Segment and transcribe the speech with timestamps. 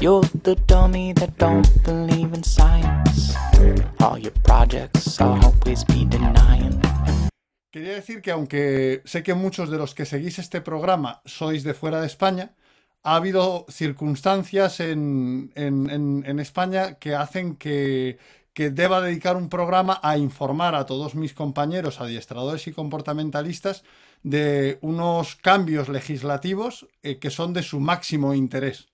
[0.00, 3.34] You're the dummy that don't believe in science.
[4.00, 6.80] All your projects always be denying.
[7.70, 11.74] Quería decir que aunque sé que muchos de los que seguís este programa sois de
[11.74, 12.54] fuera de España,
[13.02, 18.18] ha habido circunstancias en- en España que hacen que,
[18.52, 23.82] que deba dedicar un programa a informar a todos mis compañeros adiestradores y comportamentalistas
[24.22, 28.86] de unos cambios legislativos eh, que son de su máximo interés.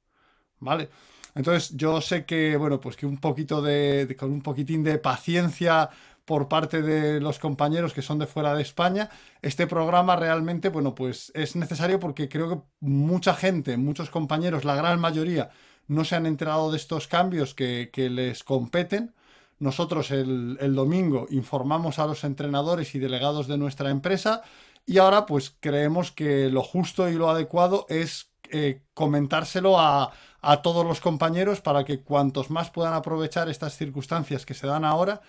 [0.60, 0.88] ¿Vale?
[1.34, 5.90] Entonces yo sé que, bueno, pues que un poquito de, con un poquitín de paciencia
[6.24, 9.10] por parte de los compañeros que son de fuera de España,
[9.42, 14.76] este programa realmente, bueno, pues es necesario porque creo que mucha gente, muchos compañeros, la
[14.76, 15.50] gran mayoría,
[15.88, 19.14] no se han enterado de estos cambios que, que les competen.
[19.58, 24.42] Nosotros el, el domingo informamos a los entrenadores y delegados de nuestra empresa
[24.86, 30.62] y ahora pues creemos que lo justo y lo adecuado es eh, comentárselo a, a
[30.62, 35.20] todos los compañeros para que cuantos más puedan aprovechar estas circunstancias que se dan ahora,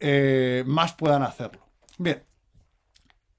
[0.00, 1.60] eh, más puedan hacerlo.
[1.98, 2.24] Bien,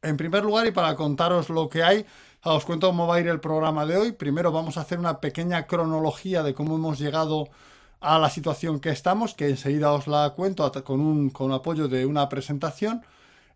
[0.02, 2.06] en primer lugar y para contaros lo que hay,
[2.44, 4.12] os cuento cómo va a ir el programa de hoy.
[4.12, 7.50] Primero vamos a hacer una pequeña cronología de cómo hemos llegado
[8.02, 12.06] a la situación que estamos, que enseguida os la cuento con, un, con apoyo de
[12.06, 13.04] una presentación.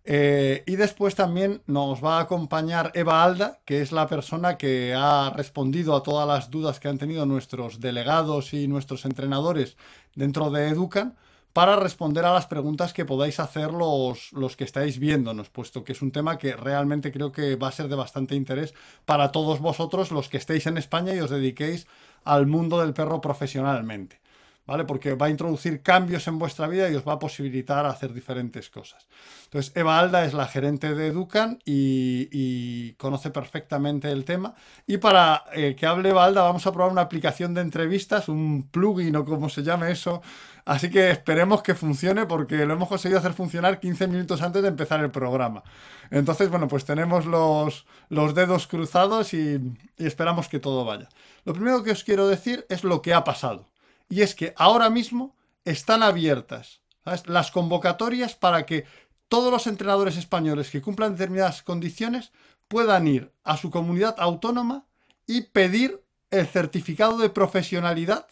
[0.05, 4.93] Eh, y después también nos va a acompañar Eva Alda, que es la persona que
[4.95, 9.77] ha respondido a todas las dudas que han tenido nuestros delegados y nuestros entrenadores
[10.15, 11.15] dentro de Educan,
[11.53, 15.93] para responder a las preguntas que podáis hacer los, los que estáis viéndonos, puesto que
[15.93, 18.73] es un tema que realmente creo que va a ser de bastante interés
[19.05, 21.87] para todos vosotros los que estéis en España y os dediquéis
[22.23, 24.21] al mundo del perro profesionalmente.
[24.69, 24.85] ¿Vale?
[24.85, 28.69] Porque va a introducir cambios en vuestra vida y os va a posibilitar hacer diferentes
[28.69, 29.07] cosas.
[29.45, 34.53] Entonces, Eva Alda es la gerente de Educan y, conoce perfectamente el tema.
[34.85, 38.69] Y para eh, que hable Eva Alda, vamos a probar una aplicación de entrevistas, un
[38.69, 40.21] plugin o como se llame eso.
[40.65, 44.67] Así que esperemos que funcione porque lo hemos conseguido hacer funcionar 15 minutos antes de
[44.67, 45.63] empezar el programa.
[46.11, 49.59] Entonces, bueno, pues tenemos los, los dedos cruzados y
[49.97, 51.09] esperamos que todo vaya.
[51.43, 53.68] Lo primero que os quiero decir es lo que ha pasado.
[54.09, 56.81] Y es que ahora mismo están abiertas
[57.25, 58.85] las convocatorias para que
[59.27, 62.31] todos los entrenadores españoles que cumplan determinadas condiciones
[62.67, 64.85] puedan ir a su comunidad autónoma
[65.25, 68.27] y pedir el certificado de profesionalidad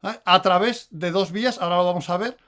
[0.00, 0.20] ¿sabes?
[0.24, 2.38] a través de dos vías, ahora lo vamos a ver.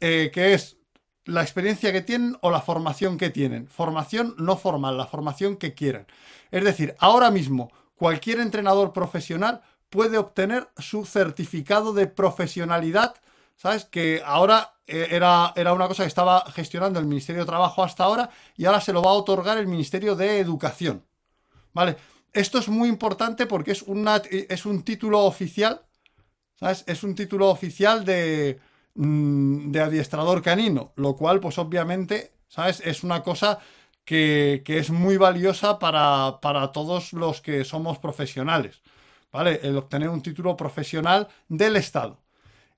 [0.00, 0.76] Eh, que es
[1.24, 3.68] la experiencia que tienen o la formación que tienen.
[3.68, 6.06] Formación no formal, la formación que quieran.
[6.50, 13.14] Es decir, ahora mismo cualquier entrenador profesional puede obtener su certificado de profesionalidad,
[13.56, 13.84] ¿sabes?
[13.84, 18.04] Que ahora eh, era, era una cosa que estaba gestionando el Ministerio de Trabajo hasta
[18.04, 21.04] ahora y ahora se lo va a otorgar el Ministerio de Educación,
[21.74, 21.96] ¿vale?
[22.32, 25.82] Esto es muy importante porque es, una, es un título oficial,
[26.58, 26.84] ¿sabes?
[26.86, 28.60] Es un título oficial de,
[28.94, 32.80] mm, de adiestrador canino, lo cual, pues obviamente, ¿sabes?
[32.82, 33.58] Es una cosa
[34.06, 38.80] que, que es muy valiosa para, para todos los que somos profesionales.
[39.32, 39.60] ¿Vale?
[39.62, 42.18] El obtener un título profesional del Estado.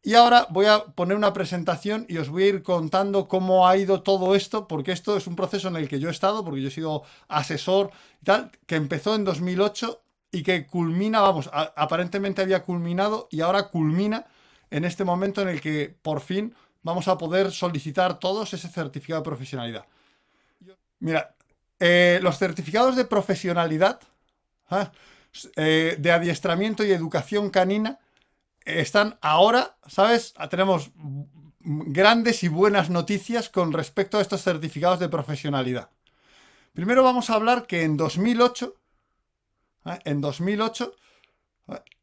[0.03, 3.77] Y ahora voy a poner una presentación y os voy a ir contando cómo ha
[3.77, 6.61] ido todo esto, porque esto es un proceso en el que yo he estado, porque
[6.61, 12.43] yo he sido asesor y tal, que empezó en 2008 y que culmina, vamos, aparentemente
[12.43, 14.27] había culminado y ahora culmina
[14.71, 19.23] en este momento en el que por fin vamos a poder solicitar todos ese certificado
[19.23, 19.87] de profesionalidad.
[20.99, 21.35] Mira,
[21.81, 24.01] eh, los certificados de profesionalidad
[24.69, 24.93] ¿ah?
[25.57, 27.99] Eh, de adiestramiento y educación canina
[28.65, 30.35] eh, están ahora, ¿sabes?
[30.37, 30.91] Ah, Tenemos
[31.61, 35.91] grandes y buenas noticias con respecto a estos certificados de profesionalidad.
[36.73, 38.75] Primero vamos a hablar que en 2008,
[39.87, 39.99] ¿eh?
[40.05, 40.93] en 2008,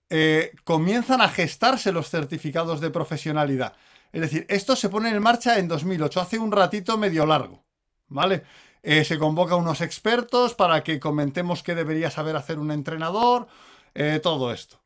[0.10, 0.54] ¿eh?
[0.64, 3.76] comienzan a gestarse los certificados de profesionalidad.
[4.12, 7.64] Es decir, esto se pone en marcha en 2008, hace un ratito medio largo,
[8.08, 8.44] ¿vale?
[8.84, 13.48] Eh, se convoca a unos expertos para que comentemos qué debería saber hacer un entrenador,
[13.94, 14.80] eh, todo esto.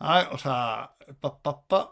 [0.00, 1.90] Ah, o sea, pa, pa, pa,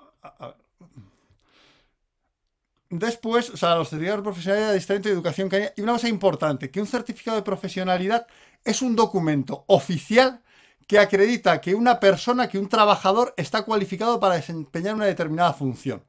[2.89, 5.73] Después, o sea, los certificados de profesionalidad de educación canina.
[5.77, 8.27] Y una cosa importante, que un certificado de profesionalidad
[8.65, 10.43] es un documento oficial
[10.87, 16.05] que acredita que una persona, que un trabajador está cualificado para desempeñar una determinada función.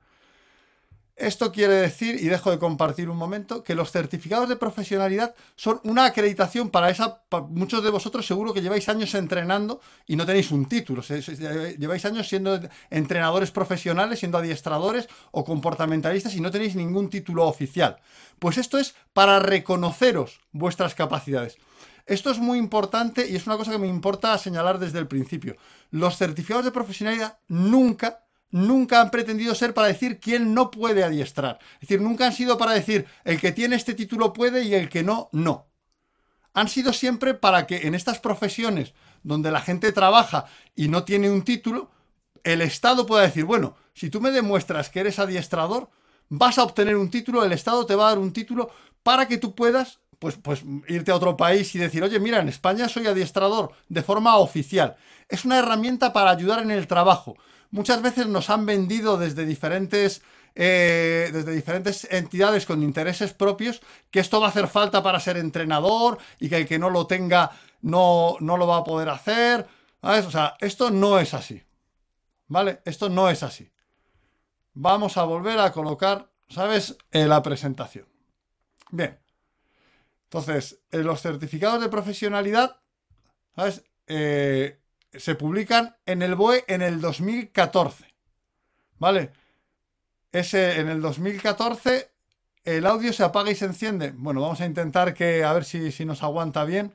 [1.18, 5.81] Esto quiere decir, y dejo de compartir un momento, que los certificados de profesionalidad son
[5.84, 7.24] una acreditación para esa.
[7.50, 11.02] muchos de vosotros seguro que lleváis años entrenando y no tenéis un título.
[11.02, 12.60] Lleváis años siendo
[12.92, 17.98] entrenadores profesionales, siendo adiestradores o comportamentalistas y no tenéis ningún título oficial.
[18.38, 21.58] Pues esto es para reconoceros vuestras capacidades.
[22.06, 25.56] esto es muy importante y es una cosa que me importa señalar desde el principio.
[25.92, 31.60] Los certificados de profesionalidad nunca, nunca han pretendido ser para decir quién no puede adiestrar.
[31.76, 34.90] Es decir, nunca han sido para decir el que tiene este título puede y el
[34.90, 35.68] que no, no.
[36.54, 40.46] Han sido siempre para que en estas profesiones donde la gente trabaja
[40.76, 41.92] y no tiene un título,
[42.44, 45.90] el Estado pueda decir, bueno, si tú me demuestras que eres adiestrador,
[46.30, 48.70] vas a obtener un título, el Estado te va a dar un título
[49.04, 52.50] para que tú puedas pues, pues irte a otro país y decir, oye, mira, en
[52.50, 54.96] España soy adiestrador de forma oficial.
[55.30, 57.38] Es una herramienta para ayudar en el trabajo.
[57.77, 60.24] Muchas veces nos han vendido desde diferentes,
[60.56, 65.38] eh, desde diferentes entidades con intereses propios que esto va a hacer falta para ser
[65.38, 67.51] entrenador y que el que no lo tenga
[67.83, 69.68] no, no lo va a poder hacer.
[70.01, 71.62] O sea, esto no es así.
[72.47, 72.81] ¿Vale?
[72.83, 73.71] Esto no es así.
[74.74, 78.07] Vamos a volver a colocar, ¿sabes?, en la presentación.
[78.89, 79.19] Bien.
[80.24, 82.79] Entonces, en los certificados de profesionalidad,
[83.56, 83.83] ¿sabes?
[85.12, 88.06] Se publican en el BOE en el 2014.
[89.00, 89.31] ¿Vale?
[90.31, 92.09] Ese, en el 2014,
[92.63, 94.12] el audio se apaga y se enciende.
[94.15, 96.94] Bueno, vamos a intentar que, a ver si, si nos aguanta bien.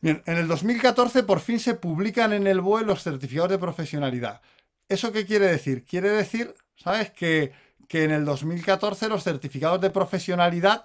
[0.00, 4.40] Bien, en el 2014 por fin se publican en el BOE los certificados de profesionalidad.
[4.88, 5.84] ¿Eso qué quiere decir?
[5.84, 7.10] Quiere decir, ¿sabes?
[7.10, 7.52] Que,
[7.88, 10.84] que en el 2014 los certificados de profesionalidad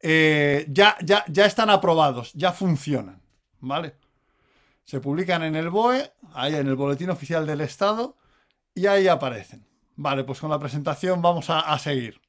[0.00, 3.20] eh, ya, ya, ya están aprobados, ya funcionan,
[3.60, 3.94] ¿vale?
[4.84, 8.16] Se publican en el BOE, ahí en el Boletín Oficial del Estado,
[8.74, 9.64] y ahí aparecen.
[9.96, 12.20] Vale, pues con la presentación vamos a, seguir.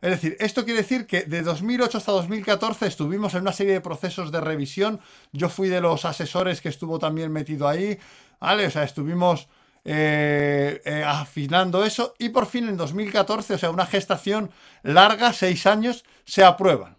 [0.00, 3.80] Es decir, esto quiere decir que de 2008 hasta 2014 estuvimos en una serie de
[3.80, 5.00] procesos de revisión.
[5.32, 7.98] Yo fui de los asesores que estuvo también metido ahí,
[8.38, 8.66] ¿vale?
[8.66, 9.48] O sea, estuvimos
[9.84, 14.50] eh, eh, afinando eso y por fin en 2014, o sea, una gestación
[14.82, 16.96] larga, seis años, se aprueban.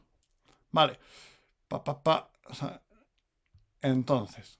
[0.71, 0.99] Vale.
[3.81, 4.58] entonces,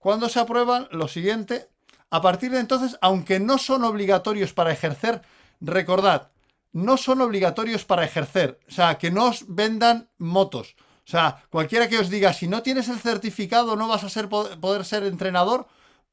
[0.00, 1.68] cuando se aprueban, lo siguiente,
[2.10, 5.22] a partir de entonces, aunque no son obligatorios para ejercer,
[5.60, 6.30] recordad,
[6.72, 10.74] no son obligatorios para ejercer, o sea, que no os vendan motos.
[11.06, 14.28] O sea, cualquiera que os diga, si no tienes el certificado no vas a ser,
[14.28, 15.66] poder ser entrenador,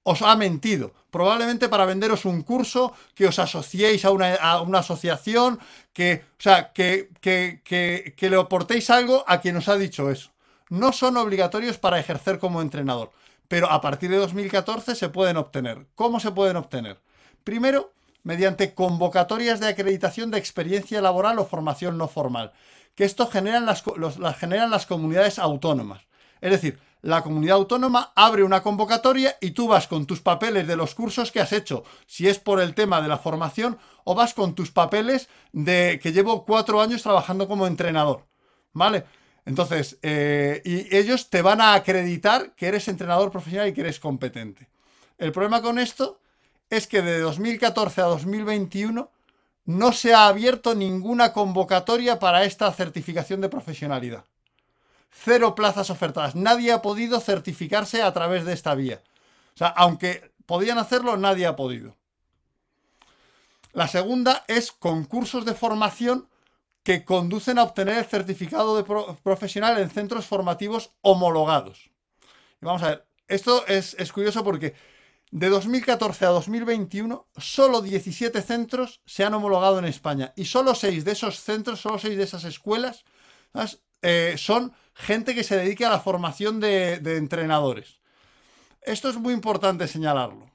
[0.04, 0.94] os ha mentido.
[1.12, 5.60] Probablemente para venderos un curso, que os asociéis a una, asociación,
[5.94, 10.32] que, o sea, que, que, que, le aportéis algo a quien os ha dicho eso.
[10.70, 13.12] No son obligatorios para ejercer como entrenador,
[13.48, 15.88] pero a partir de 2014 se pueden obtener.
[15.96, 17.00] ¿Cómo se pueden obtener?
[17.44, 22.52] Primero, mediante convocatorias de acreditación de experiencia laboral o formación no formal,
[22.96, 23.84] que esto generan las,
[24.20, 26.08] las generan las comunidades autónomas.
[26.42, 30.76] Es decir, la comunidad autónoma abre una convocatoria y tú vas con tus papeles de
[30.76, 34.34] los cursos que has hecho, si es por el tema de la formación, o vas
[34.34, 38.26] con tus papeles de que llevo cuatro años trabajando como entrenador.
[38.74, 39.06] ¿Vale?
[39.48, 44.00] Entonces, eh, y ellos te van a acreditar que eres entrenador profesional y que eres
[44.00, 44.68] competente.
[45.18, 46.20] El problema con esto
[46.70, 49.10] es que de 2014 a 2021
[49.66, 54.26] no se ha abierto ninguna convocatoria para esta certificación de profesionalidad
[55.24, 56.36] cero plazas ofertadas.
[56.36, 59.02] Nadie ha podido certificarse a través de esta vía.
[59.56, 61.96] O sea, aunque podían hacerlo, nadie ha podido.
[63.74, 66.28] La segunda es concursos de formación
[66.88, 68.86] que conducen a obtener el certificado de
[69.22, 71.92] profesional en centros formativos homologados.
[72.62, 74.74] Y vamos a ver, esto es, curioso porque
[75.30, 80.32] de 2014 a 2021, solo 17 centros se han homologado en España.
[80.38, 83.04] Y solo 6 de esos centros, solo 6 de esas escuelas,
[84.02, 88.00] eh, son gente que se dedique a la formación de, entrenadores.
[88.82, 90.50] Esto es muy importante señalarlo.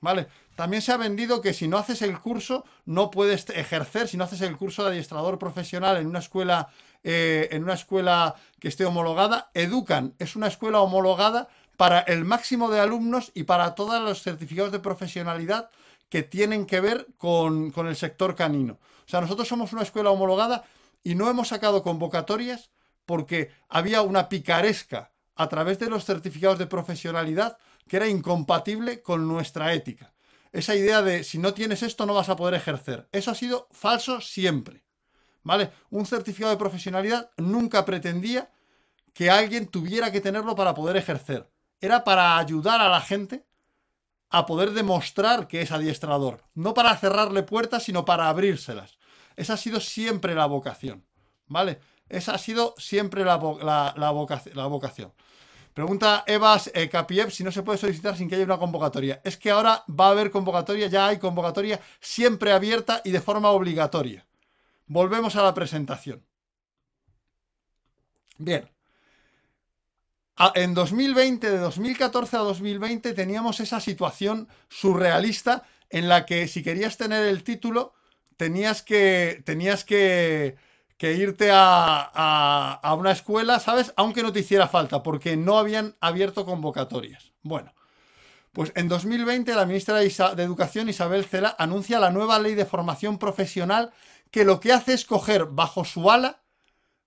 [0.00, 0.26] ¿Vale?
[0.56, 4.24] También se ha vendido que si no haces el curso, no puedes ejercer, si no
[4.24, 6.70] haces el curso de adiestrador profesional en una escuela,
[7.04, 12.70] eh, en una escuela que esté homologada, Educan es una escuela homologada para el máximo
[12.70, 15.68] de alumnos y para todos los certificados de profesionalidad
[16.08, 18.78] que tienen que ver con, con el sector canino.
[19.04, 20.64] O sea, nosotros somos una escuela homologada
[21.04, 22.70] y no hemos sacado convocatorias
[23.04, 29.28] porque había una picaresca a través de los certificados de profesionalidad que era incompatible con
[29.28, 30.14] nuestra ética.
[30.52, 33.08] Esa idea de si no tienes esto no vas a poder ejercer.
[33.12, 34.84] Eso ha sido falso siempre.
[35.42, 35.70] ¿Vale?
[35.90, 38.50] Un certificado de profesionalidad nunca pretendía
[39.12, 41.50] que alguien tuviera que tenerlo para poder ejercer.
[41.80, 43.46] Era para ayudar a la gente
[44.28, 46.42] a poder demostrar que es adiestrador.
[46.54, 48.98] No para cerrarle puertas, sino para abrírselas.
[49.36, 51.04] Esa ha sido siempre la vocación.
[51.46, 51.78] ¿Vale?
[52.08, 55.12] Esa ha sido siempre la, vocación.
[55.76, 59.20] Pregunta Evas eh, Capiev si no se puede solicitar sin que haya una convocatoria.
[59.24, 63.50] Es que ahora va a haber convocatoria, ya hay convocatoria siempre abierta y de forma
[63.50, 64.26] obligatoria.
[64.86, 66.24] Volvemos a la presentación.
[68.38, 68.70] Bien.
[70.54, 76.96] en 2020, de 2014 a 2020, teníamos esa situación surrealista en la que si querías
[76.96, 77.92] tener el título,
[78.38, 80.56] tenías que, tenías que,
[80.96, 83.92] que irte a, a, una escuela, ¿sabes?
[83.96, 87.32] Aunque no te hiciera falta, porque no habían abierto convocatorias.
[87.42, 87.74] Bueno,
[88.52, 93.18] pues en 2020 la ministra de Educación, Isabel Cela, anuncia la nueva ley de formación
[93.18, 93.92] profesional
[94.30, 96.40] que lo que hace es coger bajo su ala,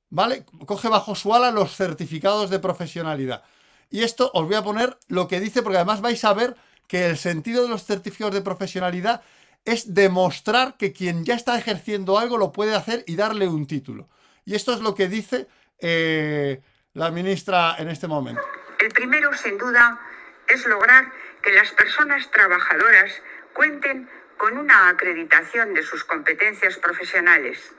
[0.10, 0.46] ¿vale?
[0.68, 3.44] Coge bajo su ala los certificados de profesionalidad.
[3.90, 6.56] Y esto os voy a poner lo que dice, porque además vais a ver
[6.88, 9.22] que el sentido de los certificados de profesionalidad
[9.66, 14.10] es demostrar que quien ya está ejerciendo algo lo puede hacer y darle un título.
[14.46, 15.48] Y esto es lo que dice
[15.80, 16.62] eh,
[16.94, 18.42] la ministra en este momento.
[18.80, 20.00] El primero, sin duda,
[20.48, 21.12] es lograr
[21.42, 23.12] que las personas trabajadoras
[23.54, 27.74] cuenten con una acreditación de sus competencias profesionales,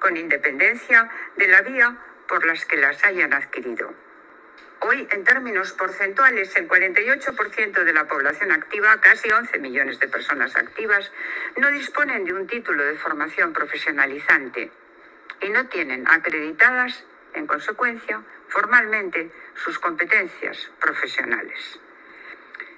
[0.00, 1.96] con independencia de la vía
[2.28, 4.07] por las que las hayan adquirido.
[4.80, 10.54] Hoy, en términos porcentuales, el 48% de la población activa, casi 11 millones de personas
[10.54, 11.10] activas,
[11.56, 14.70] no disponen de un título de formación profesionalizante
[15.40, 17.04] y no tienen acreditadas,
[17.34, 21.80] en consecuencia, formalmente sus competencias profesionales.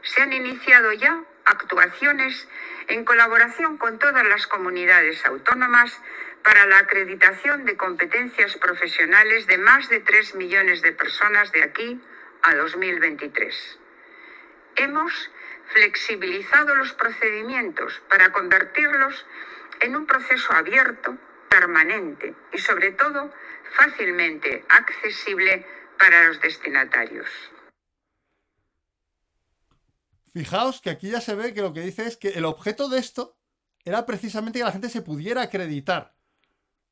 [0.02, 2.48] Se han iniciado ya actuaciones
[2.88, 6.00] en colaboración con todas las comunidades autónomas
[6.44, 12.00] para la acreditación de competencias profesionales de más de 3 millones de personas de aquí
[12.42, 13.78] a 2023.
[14.76, 15.30] Hemos
[15.72, 19.26] flexibilizado los procedimientos para convertirlos
[19.80, 21.16] en un proceso abierto,
[21.48, 23.32] permanente y sobre todo
[23.76, 25.66] fácilmente accesible
[25.98, 27.28] para los destinatarios.
[30.32, 33.00] Fijaos que aquí ya se ve que lo que dice es que el objeto de
[33.00, 33.36] esto
[33.84, 36.14] era precisamente que la gente se pudiera acreditar.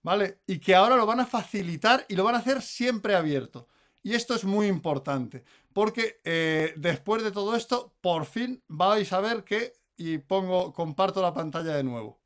[0.02, 0.40] ¿Vale?
[0.46, 3.68] Y que ahora lo van a facilitar y lo van a hacer siempre abierto.
[4.02, 9.20] Y esto es muy importante, porque eh, después de todo esto, por fin vais a
[9.20, 12.18] ver que, y pongo, comparto la pantalla de nuevo.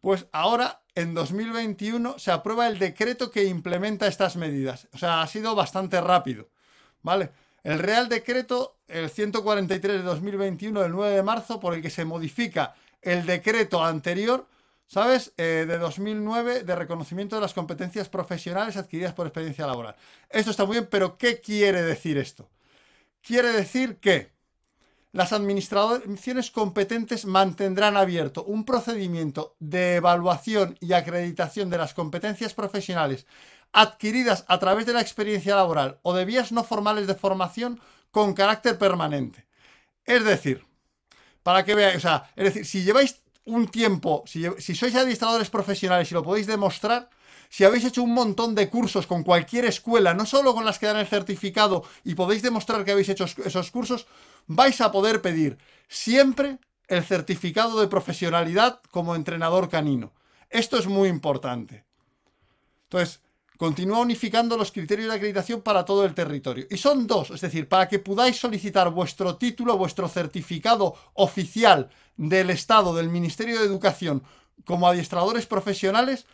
[0.00, 4.88] Pues ahora, en 2021, se aprueba el decreto que implementa estas medidas.
[4.92, 6.48] O sea, ha sido bastante rápido,
[7.02, 7.30] ¿vale?
[7.62, 12.04] El Real Decreto, el 143 de 2021, del 9 de marzo, por el que se
[12.04, 14.48] modifica el decreto anterior,
[14.92, 15.32] ¿sabes?
[15.38, 19.96] Eh, de 2009 de reconocimiento de las competencias profesionales adquiridas por experiencia laboral.
[20.28, 22.50] Esto está muy bien, pero ¿qué quiere decir esto?
[23.22, 24.32] Quiere decir que
[25.12, 33.26] las administraciones competentes mantendrán abierto un procedimiento de evaluación y acreditación de las competencias profesionales
[33.72, 37.80] adquiridas a través de la experiencia laboral o de vías no formales de formación
[38.10, 39.46] con carácter permanente.
[40.04, 40.66] Es decir,
[41.42, 44.44] para que veáis, o sea, es decir, si lleváis un tiempo, si,
[44.74, 47.10] sois administradores profesionales y lo podéis demostrar,
[47.48, 50.86] si habéis hecho un montón de cursos con cualquier escuela, no solo con las que
[50.86, 54.06] dan el certificado y podéis demostrar que habéis hecho esos cursos,
[54.46, 55.58] vais a poder pedir
[55.88, 56.58] siempre
[56.88, 60.12] el certificado de profesionalidad como entrenador canino.
[60.50, 61.84] Esto es muy importante.
[62.84, 63.21] Entonces,
[63.62, 66.66] continúa unificando los criterios de acreditación para todo el territorio.
[66.68, 72.50] Y son dos, es decir, para que podáis solicitar vuestro título, vuestro certificado oficial del
[72.50, 74.24] Estado, del Ministerio de Educación,
[74.64, 76.26] como adiestradores profesionales,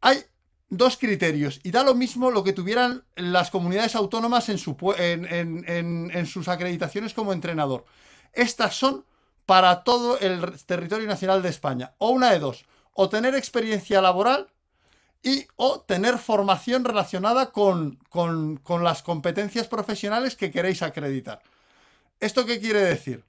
[0.00, 0.24] hay
[0.70, 1.60] dos criterios.
[1.64, 7.34] Y da lo mismo lo que tuvieran las comunidades autónomas en, en sus acreditaciones como
[7.34, 7.84] entrenador.
[8.32, 9.04] Estas son
[9.44, 11.92] para todo el territorio nacional de España.
[11.98, 14.48] O una de dos, o tener experiencia laboral
[15.22, 17.98] y o tener formación relacionada con,
[18.82, 21.42] las competencias profesionales que queréis acreditar.
[22.18, 23.24] ¿Esto qué quiere decir?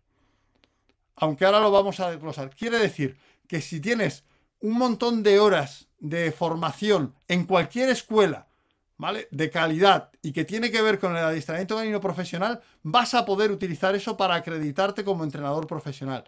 [1.16, 2.56] Aunque ahora lo vamos a desglosar.
[2.56, 3.18] Quiere decir
[3.48, 4.24] que si tienes
[4.62, 8.48] un montón de horas de formación en cualquier escuela,
[8.98, 9.28] ¿vale?
[9.32, 13.52] De calidad y que tiene que ver con el adiestramiento canino profesional, vas a poder
[13.52, 16.24] utilizar eso para acreditarte como entrenador profesional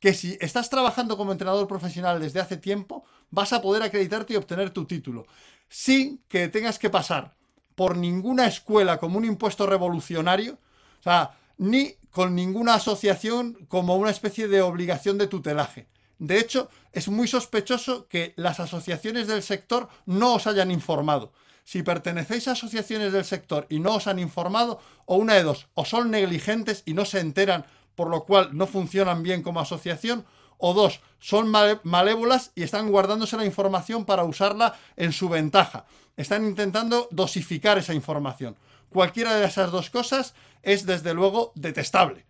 [0.00, 4.36] que si estás trabajando como entrenador profesional desde hace tiempo, vas a poder acreditarte y
[4.36, 5.26] obtener tu título,
[5.68, 7.34] sin que tengas que pasar
[7.74, 10.58] por ninguna escuela como un impuesto revolucionario,
[11.00, 15.86] o sea, ni con ninguna asociación como una especie de obligación de tutelaje.
[16.18, 21.32] De hecho, es muy sospechoso que las asociaciones del sector no os hayan informado.
[21.64, 25.68] Si pertenecéis a asociaciones del sector y no os han informado, o una de dos,
[25.74, 30.24] o son negligentes y no se enteran por lo cual no funcionan bien como asociación,
[30.58, 31.50] o dos, son
[31.82, 35.86] malévolas y están guardándose la información para usarla en su ventaja.
[36.16, 38.56] Están intentando dosificar esa información.
[38.90, 42.25] Cualquiera de esas dos cosas es desde luego detestable.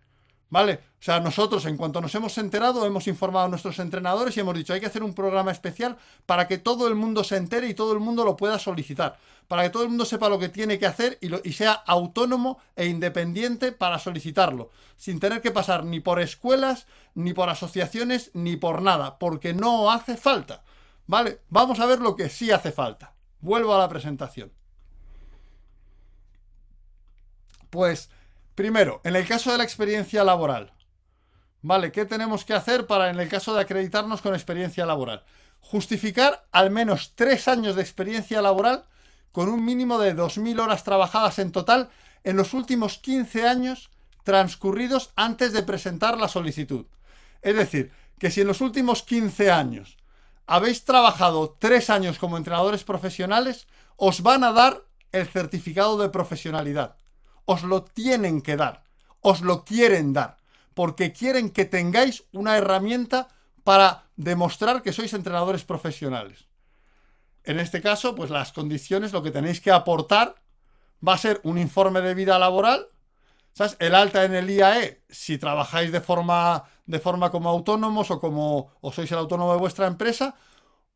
[0.49, 0.79] ¿Vale?
[0.99, 4.55] O sea, nosotros en cuanto nos hemos enterado, hemos informado a nuestros entrenadores y hemos
[4.55, 7.73] dicho, hay que hacer un programa especial para que todo el mundo se entere y
[7.73, 9.17] todo el mundo lo pueda solicitar,
[9.49, 11.73] para que todo el mundo sepa lo que tiene que hacer y, lo- y sea
[11.73, 18.31] autónomo e independiente para solicitarlo, sin tener que pasar ni por escuelas, ni por asociaciones,
[18.33, 20.63] ni por nada, porque no hace falta.
[21.07, 21.41] ¿Vale?
[21.49, 23.13] Vamos a ver lo que sí hace falta.
[23.41, 24.51] Vuelvo a la presentación.
[27.69, 28.09] Pues,
[28.57, 30.73] primero, en el caso de la experiencia laboral,
[31.61, 31.91] ¿vale?
[31.91, 35.23] ¿Qué tenemos que hacer para, en el caso de acreditarnos con experiencia laboral?
[35.59, 38.85] Justificar al menos tres años de experiencia laboral
[39.31, 41.91] con un mínimo de 2.000 horas trabajadas en total
[42.23, 43.91] en los últimos 15 años
[44.23, 46.87] transcurridos antes de presentar la solicitud.
[47.43, 49.97] Es decir, que si en los últimos 15 años
[50.47, 56.95] habéis trabajado tres años como entrenadores profesionales, os van a dar el certificado de profesionalidad.
[57.47, 58.83] Os lo tienen que dar.
[59.21, 60.37] Os lo quieren dar.
[60.75, 63.29] Porque quieren que tengáis una herramienta
[63.63, 66.47] para demostrar que sois entrenadores profesionales.
[67.47, 70.35] En este caso, pues las condiciones, lo que tenéis que aportar
[70.99, 72.89] va a ser un informe de vida laboral,
[73.53, 73.77] ¿sabes?
[73.79, 78.75] El alta en el IAE, si trabajáis de forma, de forma como autónomos o como
[78.81, 80.35] o sois el autónomo de vuestra empresa,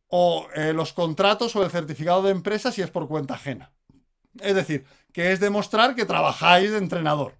[0.10, 3.72] o eh, los contratos o el certificado de empresa si es por cuenta ajena.
[4.40, 7.38] Es decir, que es demostrar que trabajáis de entrenador.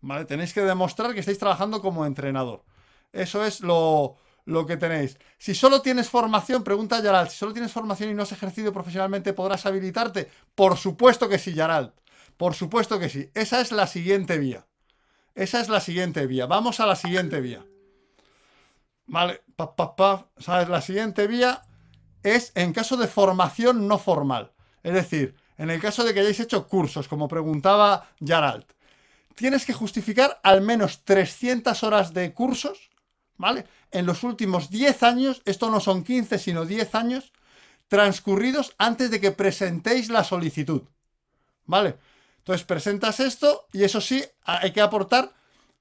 [0.00, 0.24] ¿Vale?
[0.24, 2.64] Tenéis que demostrar que estáis trabajando como entrenador.
[3.12, 5.18] Eso es lo, lo que tenéis.
[5.38, 9.32] Si solo tienes formación, pregunta Yaralt, si solo tienes formación y no has ejercido profesionalmente,
[9.32, 10.28] ¿podrás habilitarte?
[10.54, 11.94] Por supuesto que sí, Yaralt.
[12.36, 13.30] Por supuesto que sí.
[13.34, 14.66] Esa es la siguiente vía.
[15.34, 16.46] Esa es la siguiente vía.
[16.46, 17.64] Vamos a la siguiente vía.
[19.06, 20.28] Vale, pa, pa, pa.
[20.38, 20.68] ¿Sabes?
[20.68, 21.62] La siguiente vía
[22.22, 24.52] es en caso de formación no formal.
[24.82, 28.72] Es decir, en el caso de que hayáis hecho cursos, como preguntaba Yaralt,
[29.34, 32.90] tienes que justificar al menos 300 horas de cursos,
[33.36, 33.66] ¿vale?
[33.90, 37.32] En los últimos 10 años, esto no son 15, sino 10 años,
[37.88, 40.82] transcurridos antes de que presentéis la solicitud,
[41.66, 41.96] ¿vale?
[42.38, 45.32] Entonces presentas esto y eso sí, hay que aportar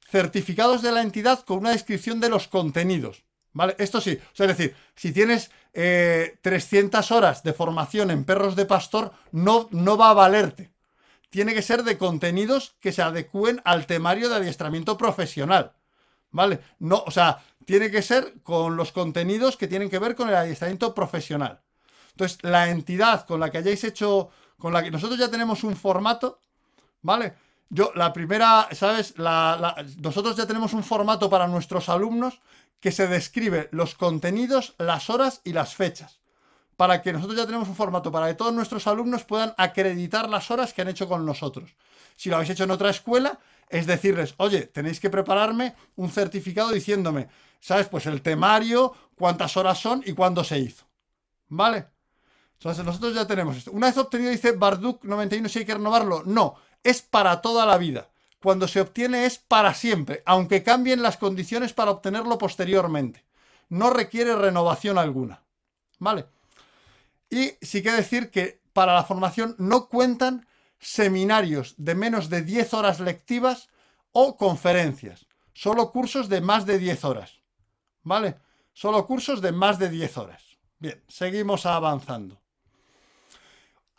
[0.10, 3.76] certificados de la entidad con una descripción de los contenidos, ¿vale?
[3.78, 8.56] Esto sí, o sea, es decir, si tienes eh, 300 horas de formación en perros
[8.56, 10.72] de pastor, no, no va a valerte.
[11.30, 15.72] Tiene que ser de contenidos que se adecúen al temario de adiestramiento profesional,
[16.32, 16.60] ¿vale?
[16.80, 20.36] No, o sea, tiene que ser con los contenidos que tienen que ver con el
[20.36, 21.62] adiestramiento profesional.
[22.12, 25.76] Entonces, la entidad con la que hayáis hecho, con la que nosotros ya tenemos un
[25.76, 26.40] formato,
[27.02, 27.34] ¿vale?
[27.70, 29.14] Yo, la primera, ¿sabes?
[29.18, 32.42] Nosotros ya tenemos un formato para nuestros alumnos
[32.82, 36.20] que se describe los contenidos, las horas y las fechas.
[36.76, 40.50] Para que nosotros ya tenemos un formato para que todos nuestros alumnos puedan acreditar las
[40.50, 41.76] horas que han hecho con nosotros.
[42.16, 43.40] Si lo habéis hecho en otra escuela,
[43.70, 47.88] es decirles, oye, tenéis que prepararme un certificado diciéndome, ¿sabes?
[47.88, 50.86] Pues el temario, cuántas horas son y cuándo se hizo.
[51.50, 51.88] ¿Vale?
[52.54, 53.72] Entonces nosotros ya tenemos esto.
[53.72, 56.24] Una vez obtenido, dice Barduk 91, si hay que renovarlo.
[56.26, 58.11] No, es para toda la vida.
[58.42, 63.24] Cuando se obtiene es para siempre, aunque cambien las condiciones para obtenerlo posteriormente.
[63.70, 65.44] No requiere renovación alguna.
[66.00, 66.26] ¿Vale?
[67.30, 70.48] Y sí que decir que para la formación no cuentan
[70.80, 73.70] seminarios de menos de 10 horas lectivas
[74.12, 75.28] o conferencias.
[75.54, 77.42] Solo cursos de más de 10 horas.
[78.04, 78.38] ¿Vale?
[78.74, 80.44] Solo cursos de más de 10 horas.
[80.80, 82.42] Bien, seguimos avanzando.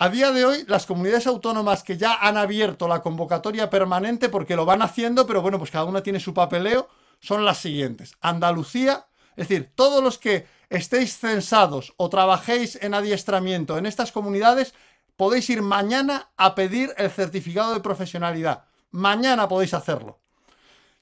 [0.02, 4.56] A día de hoy, las comunidades autónomas que ya han abierto la convocatoria permanente, porque
[4.56, 6.88] lo van haciendo, pero bueno, pues cada una tiene su papeleo,
[7.20, 8.16] son las siguientes.
[8.20, 14.74] Andalucía, es decir, todos los que estéis censados o trabajéis en adiestramiento en estas comunidades,
[15.16, 18.64] podéis ir mañana a pedir el certificado de profesionalidad.
[18.90, 20.18] Mañana podéis hacerlo.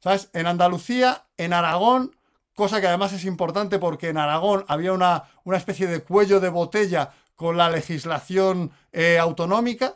[0.00, 0.28] ¿Sabes?
[0.34, 2.14] En Andalucía, en Aragón,
[2.54, 6.50] cosa que además es importante porque en Aragón había una, una especie de cuello de
[6.50, 9.94] botella con la legislación eh, autonómica,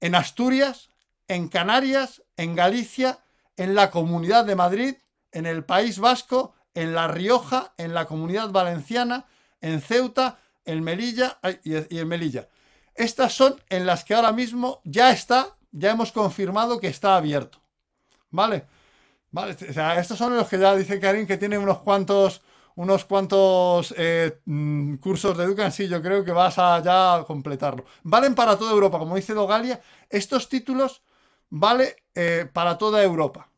[0.00, 0.88] en Asturias,
[1.28, 3.18] en Canarias, en Galicia,
[3.58, 4.94] en la Comunidad de Madrid,
[5.30, 9.26] en el País Vasco, en La Rioja, en la Comunidad Valenciana,
[9.60, 12.48] en Ceuta, en Melilla y en Melilla.
[12.94, 17.60] Estas son en las que ahora mismo ya está, ya hemos confirmado que está abierto.
[18.30, 18.64] ¿Vale?
[19.32, 22.40] Vale, o sea, estos son los que ya dice Karim que tienen unos cuantos,
[22.76, 25.72] unos cuantos eh, mm, cursos de Educan.
[25.72, 27.84] Sí, yo creo que vas a ya completarlo.
[28.04, 29.80] Valen para toda Europa, como dice Dogalia.
[30.10, 31.02] Estos títulos
[31.50, 33.50] vale eh, para toda Europa.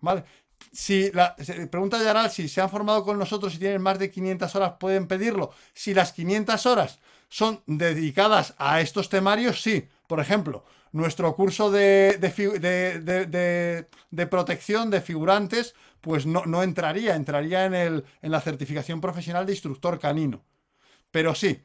[0.00, 0.24] ¿Vale?
[0.72, 1.34] Si la,
[1.70, 5.06] pregunta Yaral si se han formado con nosotros y tienen más de 500 horas, pueden
[5.08, 5.50] pedirlo.
[5.74, 9.88] Si las 500 horas son dedicadas a estos temarios, sí.
[10.06, 17.14] Por ejemplo, nuestro curso de- de- de- de protección de figurantes, pues no, no entraría,
[17.14, 20.44] entraría en, en la certificación profesional de instructor canino.
[21.10, 21.62] Pero sí,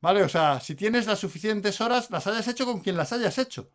[0.00, 0.22] ¿vale?
[0.22, 3.70] O sea, si tienes las suficientes horas, las hayas hecho con quien las hayas hecho,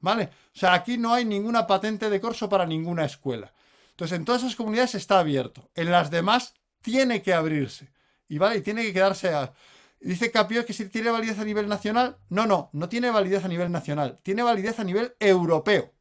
[0.00, 0.24] ¿vale?
[0.54, 3.52] O sea, aquí no hay ninguna patente de corso para ninguna escuela.
[3.90, 5.70] Entonces, en todas esas comunidades está abierto.
[5.74, 7.90] En las demás tiene que abrirse.
[8.28, 9.52] Y vale, y tiene que quedarse a...
[10.00, 12.18] Dice Capio que si tiene validez a nivel nacional.
[12.28, 14.18] No, no, no tiene validez a nivel nacional.
[14.22, 15.94] Tiene validez a nivel europeo.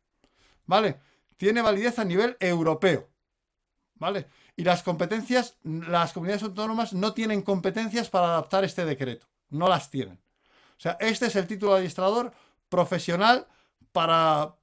[0.65, 0.99] ¿Vale?
[1.37, 3.09] Tiene validez a nivel europeo.
[3.95, 4.27] ¿Vale?
[4.55, 9.27] Y las competencias, las comunidades autónomas no tienen competencias para adaptar este decreto.
[9.49, 10.19] No las tienen.
[10.77, 12.33] O sea, este es el título de adiestrador
[12.67, 13.47] profesional
[13.91, 14.55] para,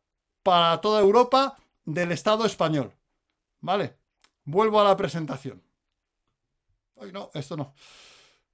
[0.43, 2.93] para toda Europa del Estado español.
[3.61, 3.97] ¿Vale?
[4.45, 5.63] Vuelvo a la presentación.
[7.01, 7.75] Ay, no, esto no.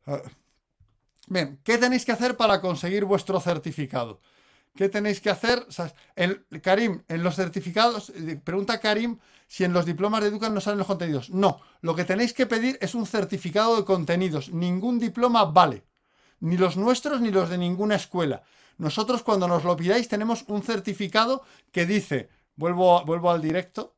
[0.07, 0.23] Ah.
[1.27, 4.21] Bien, ¿qué tenéis que hacer para conseguir vuestro certificado?
[4.79, 5.67] ¿Qué tenéis que hacer?
[6.63, 10.79] Karim, en los certificados, eh, pregunta Karim si en los diplomas de Educan no salen
[10.79, 11.31] los contenidos.
[11.31, 14.51] No, lo que tenéis que pedir es un certificado de contenidos.
[14.53, 15.83] Ningún diploma vale.
[16.39, 18.45] Ni los nuestros ni los de ninguna escuela.
[18.77, 23.97] Nosotros cuando nos lo pidáis tenemos un certificado que dice, vuelvo, vuelvo al directo,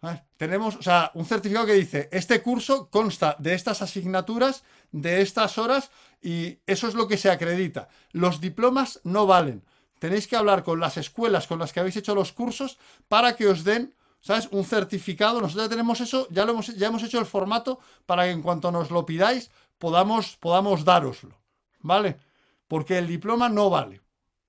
[0.00, 0.22] ¿sabes?
[0.36, 5.58] Tenemos, o sea, un certificado que dice, este curso consta de estas asignaturas, de estas
[5.58, 7.88] horas, y eso es lo que se acredita.
[8.12, 9.64] Los diplomas no valen.
[9.98, 13.48] Tenéis que hablar con las escuelas con las que habéis hecho los cursos para que
[13.48, 14.48] os den, ¿sabes?
[14.52, 15.40] Un certificado.
[15.40, 18.42] Nosotros ya tenemos eso, ya, lo hemos, ya hemos hecho el formato para que en
[18.42, 21.36] cuanto nos lo pidáis podamos, podamos dároslo.
[21.80, 22.18] ¿Vale?
[22.66, 24.02] Porque el diploma no vale.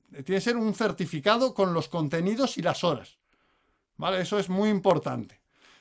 [0.09, 3.19] Tiene que ser un certificado con los contenidos y las horas.
[3.97, 4.21] ¿Vale?
[4.21, 5.38] Eso es muy importante.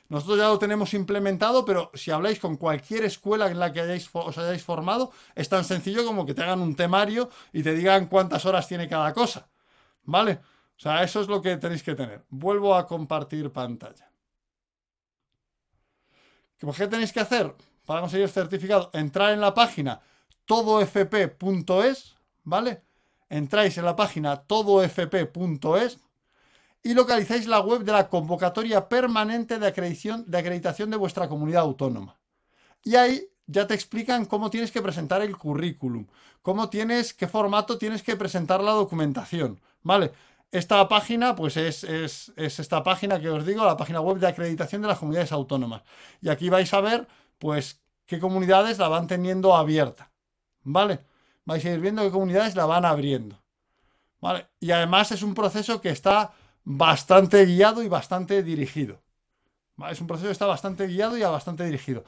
[0.09, 4.09] Nosotros ya lo tenemos implementado, pero si habláis con cualquier escuela en la que hayáis,
[4.11, 8.07] os hayáis formado, es tan sencillo como que te hagan un temario y te digan
[8.07, 9.47] cuántas horas tiene cada cosa.
[10.03, 10.39] ¿Vale?
[10.75, 12.25] O sea, eso es lo que tenéis que tener.
[12.29, 14.11] Vuelvo a compartir pantalla.
[16.57, 18.89] ¿Qué tenéis que hacer para conseguir el certificado?
[18.93, 20.01] Entrar en la página
[20.45, 22.81] todofp.es, ¿vale?
[23.29, 25.99] Entráis en la página todofp.es
[26.81, 31.61] y localizáis la web de la convocatoria permanente de acreditación, de acreditación de vuestra comunidad
[31.61, 32.19] autónoma.
[32.83, 36.07] Y ahí ya te explican cómo tienes que presentar el currículum,
[36.41, 40.11] cómo tienes, qué formato tienes que presentar la documentación, ¿vale?
[40.51, 44.27] Esta página, pues es, es, es esta página que os digo, la página web de
[44.27, 45.83] acreditación de las comunidades autónomas.
[46.21, 50.11] Y aquí vais a ver, pues, qué comunidades la van teniendo abierta,
[50.63, 51.05] ¿vale?
[51.45, 53.39] Vais a ir viendo qué comunidades la van abriendo,
[54.21, 54.47] ¿vale?
[54.59, 56.33] Y además es un proceso que está
[56.69, 59.01] bastante guiado y bastante dirigido.
[59.89, 62.03] Es un proceso que está bastante guiado y bastante dirigido.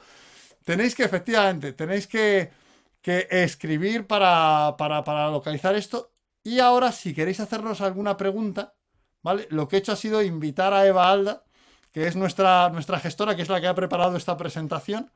[0.64, 2.52] Tenéis que, efectivamente, tenéis que,
[3.00, 6.12] que escribir para, para, para, localizar esto.
[6.44, 8.74] Y ahora, si queréis hacernos alguna pregunta,
[9.22, 9.48] ¿vale?
[9.50, 11.42] Lo que he hecho ha sido invitar a Eva Alda,
[11.90, 15.10] que es nuestra, nuestra gestora, que es la que ha preparado esta presentación,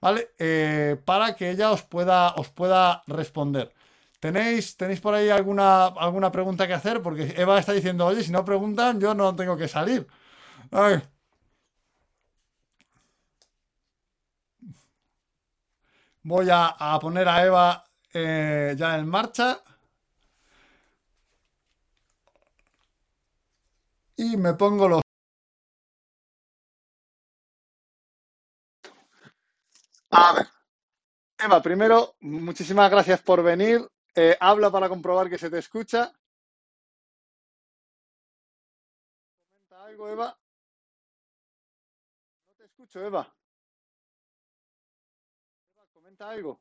[0.00, 0.30] ¿vale?
[0.38, 3.74] Eh, para que ella os pueda, os pueda responder.
[4.20, 7.02] ¿Tenéis, ¿Tenéis por ahí alguna, alguna pregunta que hacer?
[7.02, 10.06] Porque Eva está diciendo, oye, si no preguntan, yo no tengo que salir.
[16.22, 19.62] Voy a, a, poner a Eva eh, ya en marcha.
[24.16, 25.02] Y me pongo los...
[30.10, 30.46] A ver.
[31.38, 33.86] Eva, primero, muchísimas gracias por venir.
[34.18, 36.10] Eh, habla para comprobar que se te escucha.
[39.52, 40.38] ¿Comenta algo, Eva?
[42.48, 43.30] No te escucho, Eva.
[45.74, 46.58] Eva, comenta algo.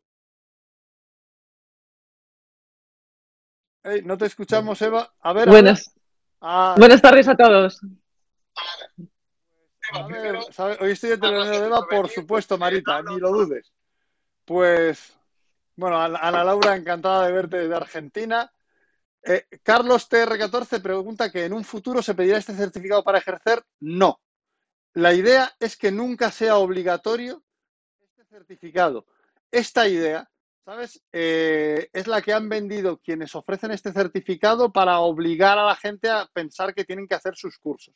[3.83, 5.13] Hey, no te escuchamos, Eva.
[5.21, 5.47] A ver.
[5.47, 5.87] Buenas.
[5.87, 6.01] A ver.
[6.41, 7.79] Ah, Buenas tardes a todos.
[9.93, 10.77] a ver, ¿sabe?
[10.81, 13.71] Hoy estoy en telonero de Eva, por supuesto, Marita, ni lo dudes.
[14.43, 15.17] Pues,
[15.75, 18.51] bueno, Ana Laura, encantada de verte desde Argentina.
[19.23, 23.63] Eh, Carlos TR14 pregunta que en un futuro se pedirá este certificado para ejercer.
[23.79, 24.21] No.
[24.93, 27.43] La idea es que nunca sea obligatorio
[27.99, 29.05] este certificado.
[29.51, 30.29] Esta idea,
[30.63, 31.01] ¿sabes?
[31.11, 36.09] Eh, es la que han vendido quienes ofrecen este certificado para obligar a la gente
[36.09, 37.93] a pensar que tienen que hacer sus cursos.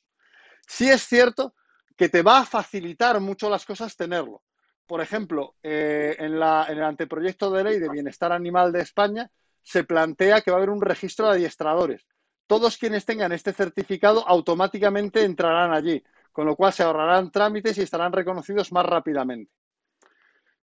[0.68, 1.56] Sí es cierto
[1.96, 4.42] que te va a facilitar mucho las cosas tenerlo
[4.90, 9.30] por ejemplo, eh, en, en, el anteproyecto de ley de bienestar animal de España
[9.62, 12.08] se plantea que va a haber un registro de adiestradores.
[12.48, 17.84] Todos quienes tengan este certificado automáticamente entrarán allí, con lo cual se ahorrarán trámites y
[17.84, 19.54] estarán reconocidos más rápidamente.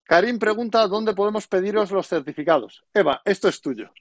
[0.04, 2.86] Karim pregunta dónde podemos pediros los certificados.
[2.94, 3.92] Eva, esto es tuyo.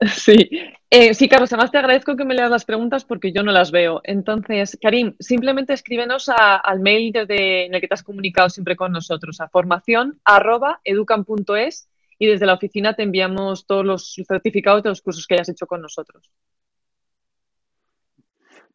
[0.14, 0.50] Sí,
[0.90, 3.70] eh, sí, Carlos, además te agradezco que me leas las preguntas porque yo no las
[3.70, 4.00] veo.
[4.04, 8.92] Entonces, Karim, simplemente escríbenos al mail desde, en el que te has comunicado siempre con
[8.92, 10.20] nosotros, a formación
[12.18, 15.66] y desde la oficina te enviamos todos los certificados de los cursos que hayas hecho
[15.66, 16.30] con nosotros.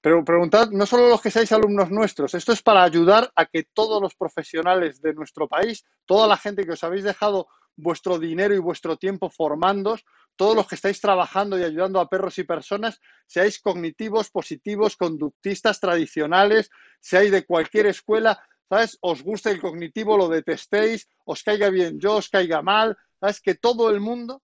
[0.02, 3.64] Pero preguntad, no solo los que seáis alumnos nuestros, esto es para ayudar a que
[3.64, 8.54] todos los profesionales de nuestro país, toda la gente que os habéis dejado vuestro dinero
[8.56, 10.04] y vuestro tiempo formándos,
[10.42, 15.80] todos los que estáis trabajando y ayudando a perros y personas, seáis cognitivos, positivos, conductistas,
[15.80, 18.98] tradicionales, seáis de cualquier escuela, ¿sabes?
[19.02, 23.40] Os guste el cognitivo, lo detestéis, os caiga bien yo, os caiga mal, ¿sabes?
[23.40, 24.42] Que todo el mundo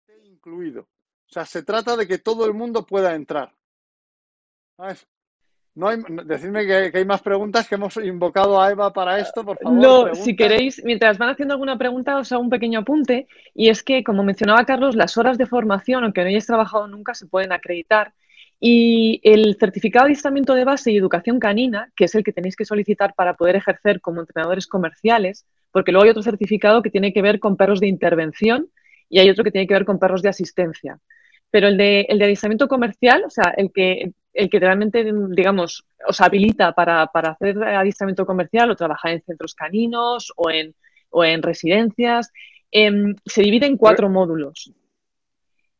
[0.00, 0.88] esté incluido.
[1.30, 3.54] O sea, se trata de que todo el mundo pueda entrar.
[5.74, 9.58] No hay, decidme que, hay más preguntas que hemos invocado a Eva para esto, por
[9.58, 9.78] favor.
[9.78, 13.26] No, si queréis, mientras van haciendo alguna pregunta, os hago un pequeño apunte.
[13.54, 17.14] Y es que, como mencionaba Carlos, las horas de formación, aunque no hayáis trabajado nunca,
[17.14, 18.12] se pueden acreditar.
[18.60, 22.54] Y el certificado de adiestramiento de base y educación canina, que es el que tenéis
[22.54, 27.14] que solicitar para poder ejercer como entrenadores comerciales, porque luego hay otro certificado que tiene
[27.14, 28.68] que ver con perros de intervención
[29.08, 31.00] y hay otro que tiene que ver con perros de asistencia.
[31.52, 35.84] Pero el de, el de adiestramiento comercial, o sea, el que el que realmente, digamos,
[36.06, 40.74] os habilita para, hacer adiestramiento comercial o trabajar en centros caninos o en,
[41.10, 42.32] o en residencias,
[42.70, 44.72] em, se divide en cuatro módulos.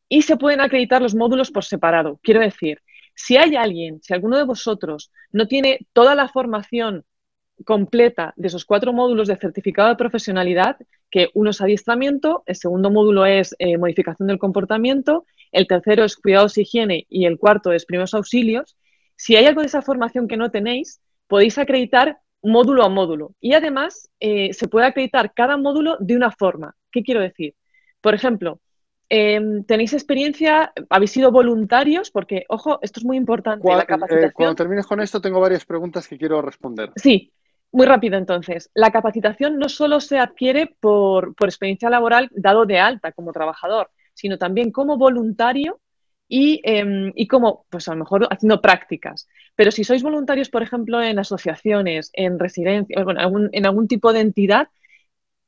[0.09, 2.21] Y se pueden acreditar los módulos por separado.
[2.23, 2.83] Quiero decir,
[3.15, 7.05] si hay alguien, si alguno de vosotros no tiene toda la formación
[7.65, 10.77] completa de esos cuatro módulos de certificado de profesionalidad,
[11.11, 16.17] que uno es adiestramiento, el segundo módulo es eh, modificación del comportamiento, el tercero es
[16.17, 18.77] cuidados y higiene y el cuarto es primeros auxilios.
[19.17, 23.35] Si hay algo de esa formación que no tenéis, podéis acreditar módulo a módulo.
[23.41, 26.75] Y además eh, se puede acreditar cada módulo de una forma.
[26.91, 27.55] ¿Qué quiero decir?
[28.01, 28.61] Por ejemplo,
[29.09, 30.73] em, ¿tenéis experiencia?
[30.91, 32.11] ¿Habéis sido voluntarios?
[32.11, 33.69] Porque, ojo, esto es muy importante.
[33.69, 36.91] La eh, cuando termines con esto, tengo varias preguntas que quiero responder.
[36.97, 37.33] Sí,
[37.73, 38.71] muy rápido, entonces.
[38.75, 43.91] La capacitación no solo se adquiere por, experiencia laboral dado de alta como trabajador,
[44.23, 45.81] sino también como voluntario
[46.29, 49.29] y, em, y, como, pues a lo mejor haciendo prácticas.
[49.57, 54.21] Pero si sois voluntarios, por ejemplo, en asociaciones, en residencias, bueno, en algún tipo de
[54.21, 54.69] entidad,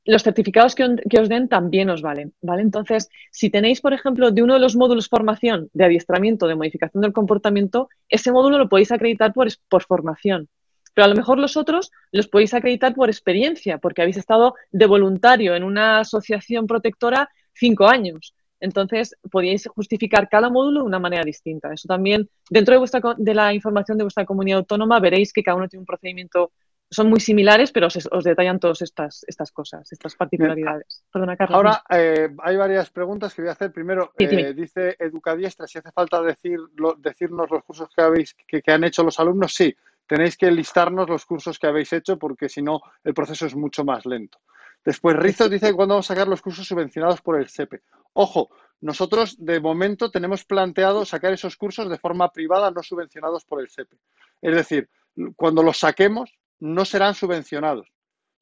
[0.05, 2.63] los certificados que, os den también os valen, ¿vale?
[2.63, 7.01] Entonces, si tenéis, por ejemplo, de uno de los módulos formación de adiestramiento, de modificación
[7.03, 10.49] del comportamiento, ese módulo lo podéis acreditar por, por formación.
[10.93, 14.87] Pero a lo mejor los otros los podéis acreditar por experiencia, porque habéis estado de
[14.87, 18.35] voluntario en una asociación protectora cinco años.
[18.65, 21.73] Entonces, podéis justificar cada módulo de una manera distinta.
[21.73, 25.57] Eso también, dentro de, vuestra, de la información de vuestra comunidad autónoma, veréis que cada
[25.57, 26.53] uno tiene un procedimiento,
[26.91, 31.05] son muy similares, pero os, detallan todas estas, estas cosas, estas particularidades.
[31.13, 31.57] Perdona, Carlos.
[31.57, 33.71] Ahora, eh, hay varias preguntas que voy a hacer.
[33.71, 36.59] Primero, eh, dice Educadiestra, si hace falta decir,
[36.99, 39.75] decirnos los cursos que, habéis, que han hecho los alumnos, sí
[40.07, 43.85] tenéis que listarnos los cursos que habéis hecho porque si no el proceso es mucho
[43.85, 44.39] más lento.
[44.85, 47.83] Después Rizos dice cuándo vamos a sacar los cursos subvencionados por el SEPE.
[48.13, 53.61] Ojo, nosotros de momento tenemos planteado sacar esos cursos de forma privada, no subvencionados por
[53.61, 53.97] el SEPE.
[54.43, 54.91] Es decir,
[55.37, 57.91] cuando los saquemos no serán subvencionados,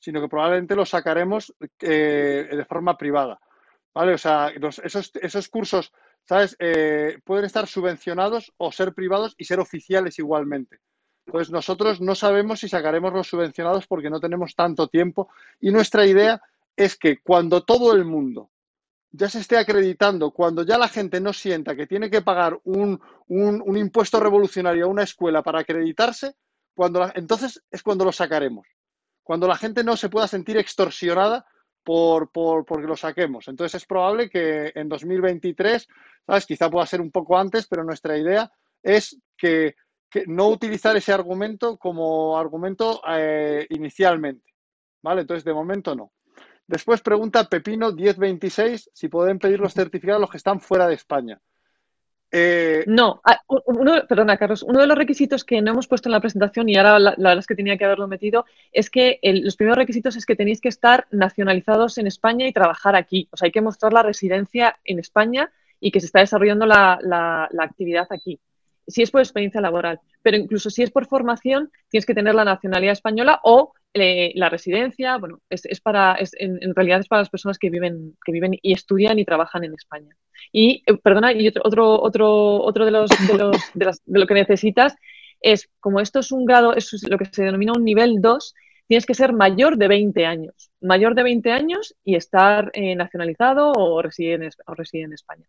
[0.00, 3.40] sino que probablemente los sacaremos eh, de forma privada.
[3.94, 4.14] ¿Vale?
[4.14, 4.50] O sea,
[4.82, 5.92] esos, esos, cursos,
[6.24, 6.56] ¿sabes?
[6.58, 10.80] Eh, pueden estar subvencionados o ser privados y ser oficiales igualmente.
[11.26, 15.28] Entonces nosotros no sabemos si sacaremos los subvencionados porque no tenemos tanto tiempo
[15.60, 16.42] y nuestra idea
[16.76, 18.50] es que cuando todo el mundo
[19.12, 22.98] ya se esté acreditando, cuando ya la gente no sienta que tiene que pagar un,
[23.28, 26.34] impuesto revolucionario a una escuela para acreditarse,
[26.74, 28.66] cuando entonces es cuando lo sacaremos.
[29.22, 31.46] Cuando la gente no se pueda sentir extorsionada
[31.84, 33.48] por, por, porque lo saquemos.
[33.48, 35.86] Entonces es probable que en 2023,
[36.26, 36.46] ¿sabes?
[36.46, 38.50] Quizá pueda ser un poco antes, pero nuestra idea
[38.82, 39.76] es que
[40.26, 44.52] no utilizar ese argumento como argumento eh, inicialmente.
[45.02, 45.22] ¿Vale?
[45.22, 46.12] Entonces, de momento no.
[46.66, 51.40] Después pregunta Pepino 1026 si pueden pedir los certificados los que están fuera de España.
[52.34, 53.42] Eh, no, ah,
[54.08, 56.98] perdona Carlos, uno de los requisitos que no hemos puesto en la presentación y ahora
[56.98, 60.34] la, verdad es que tenía que haberlo metido, es que los primeros requisitos es que
[60.34, 63.28] tenéis que estar nacionalizados en España y trabajar aquí.
[63.32, 67.50] O sea, hay que mostrar la residencia en España y que se está desarrollando la
[67.58, 68.40] actividad aquí
[68.86, 72.44] si es por experiencia laboral, pero incluso si es por formación, tienes que tener la
[72.44, 75.18] nacionalidad española o eh, la residencia.
[75.18, 79.18] Bueno, es, para, en, realidad es para las personas que viven, que viven y estudian
[79.18, 80.16] y trabajan en España.
[80.50, 84.94] Y, eh, perdona, y otro, otro, otro de, los, de, los, de, lo que necesitas
[85.40, 88.54] es, como esto es un grado, es lo que se denomina un nivel 2,
[88.86, 90.70] tienes que ser mayor de 20 años.
[90.80, 95.46] Mayor de 20 años y estar eh, nacionalizado o reside, en, o reside en España.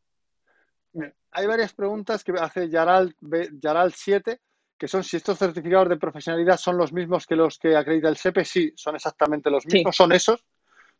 [1.31, 3.15] Hay varias preguntas que hace Yaral,
[3.59, 4.39] Yaral 7,
[4.77, 8.17] que son si estos certificados de profesionalidad son los mismos que los que acredita el
[8.17, 8.45] SEPE.
[8.45, 10.43] Sí, son exactamente los mismos, son esos,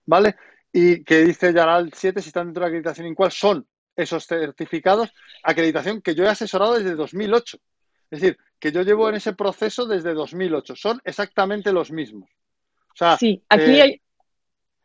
[0.06, 0.36] ¿vale?
[0.72, 4.26] Y que dice Yaral 7 si están dentro de la acreditación en cuál son esos
[4.26, 5.12] certificados,
[5.44, 7.58] acreditación que yo he asesorado desde 2008.
[8.10, 10.76] Es decir, que yo llevo en ese proceso desde 2008.
[10.76, 12.30] Son exactamente los mismos.
[13.20, 14.02] sí, aquí eh, hay,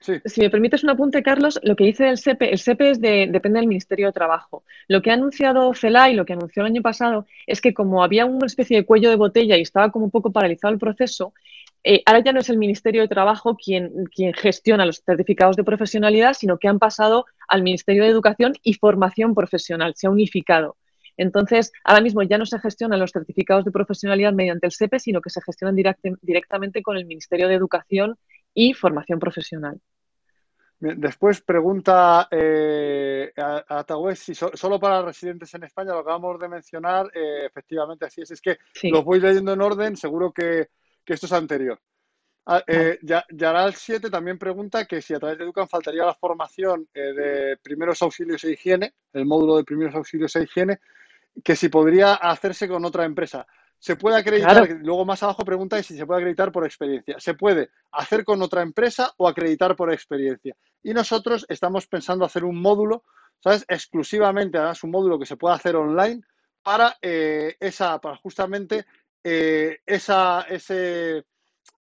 [0.01, 3.29] si me permites un apunte, Carlos, lo que dice el SEPE, el SEPE es de,
[3.31, 4.65] depende del Ministerio de Trabajo.
[4.87, 8.25] Lo que ha anunciado CELAI, lo que anunció el año pasado, es que como había
[8.25, 11.35] una especie de cuello de botella y estaba como un poco paralizado el proceso,
[11.85, 15.65] eh, ahora ya no es el Ministerio de Trabajo quien, quien gestiona los certificados de
[15.65, 20.77] profesionalidad, sino que han pasado al Ministerio de Educación y Formación Profesional, se ha unificado.
[21.17, 25.21] Entonces, ahora mismo ya no se gestionan los certificados de profesionalidad mediante el SEPE, sino
[25.21, 25.75] que se gestionan
[26.23, 28.17] directamente con el Ministerio de Educación
[28.55, 29.81] y formación profesional.
[30.81, 33.85] Después pregunta eh, a,
[34.15, 38.31] si solo para residentes en España, lo acabamos de mencionar, eh, efectivamente así es.
[38.31, 40.69] Es que los voy leyendo en orden, seguro que,
[41.05, 41.81] esto es anterior.
[42.47, 42.99] Ah, eh,
[43.31, 47.57] Yaral 7 también pregunta que si a través de Educan faltaría la formación eh, de
[47.59, 50.79] primeros auxilios e higiene, el módulo de primeros auxilios e higiene,
[51.43, 53.47] que si podría hacerse con otra empresa.
[53.79, 57.21] Se puede acreditar, luego más abajo pregunta si se puede acreditar por experiencia.
[57.21, 60.57] Se puede hacer con otra empresa o acreditar por experiencia.
[60.83, 63.05] Y nosotros estamos pensando hacer un módulo,
[63.39, 63.65] ¿sabes?
[63.69, 66.23] Exclusivamente, además un módulo que se pueda hacer online
[66.63, 68.85] para eh, esa, para justamente
[69.23, 71.25] eh, esa, ese,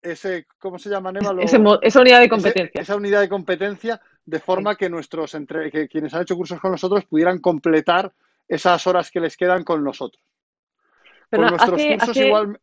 [0.02, 1.34] ese, ¿cómo se llama, Neva?
[1.42, 2.82] esa unidad de competencia.
[2.82, 6.72] esa unidad de competencia, de forma que nuestros entre, que quienes han hecho cursos con
[6.72, 8.12] nosotros pudieran completar
[8.48, 10.22] esas horas que les quedan con nosotros.
[11.30, 12.60] Pero nuestros cursos igual...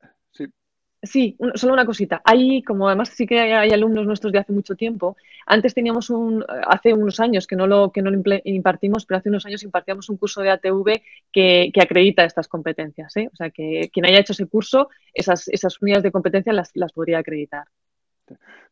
[1.04, 1.36] Sí.
[1.54, 2.22] solo una cosita.
[2.24, 6.44] Hay, como además sí que hay, alumnos nuestros de hace mucho tiempo, antes teníamos un,
[6.48, 10.08] hace unos años que no lo, que no lo impartimos, pero hace unos años impartíamos
[10.08, 13.16] un curso de ATV que, acredita estas competencias.
[13.16, 13.28] ¿eh?
[13.32, 16.92] O sea, que quien haya hecho ese curso, esas, esas unidades de competencia las, las
[16.92, 17.64] podría acreditar.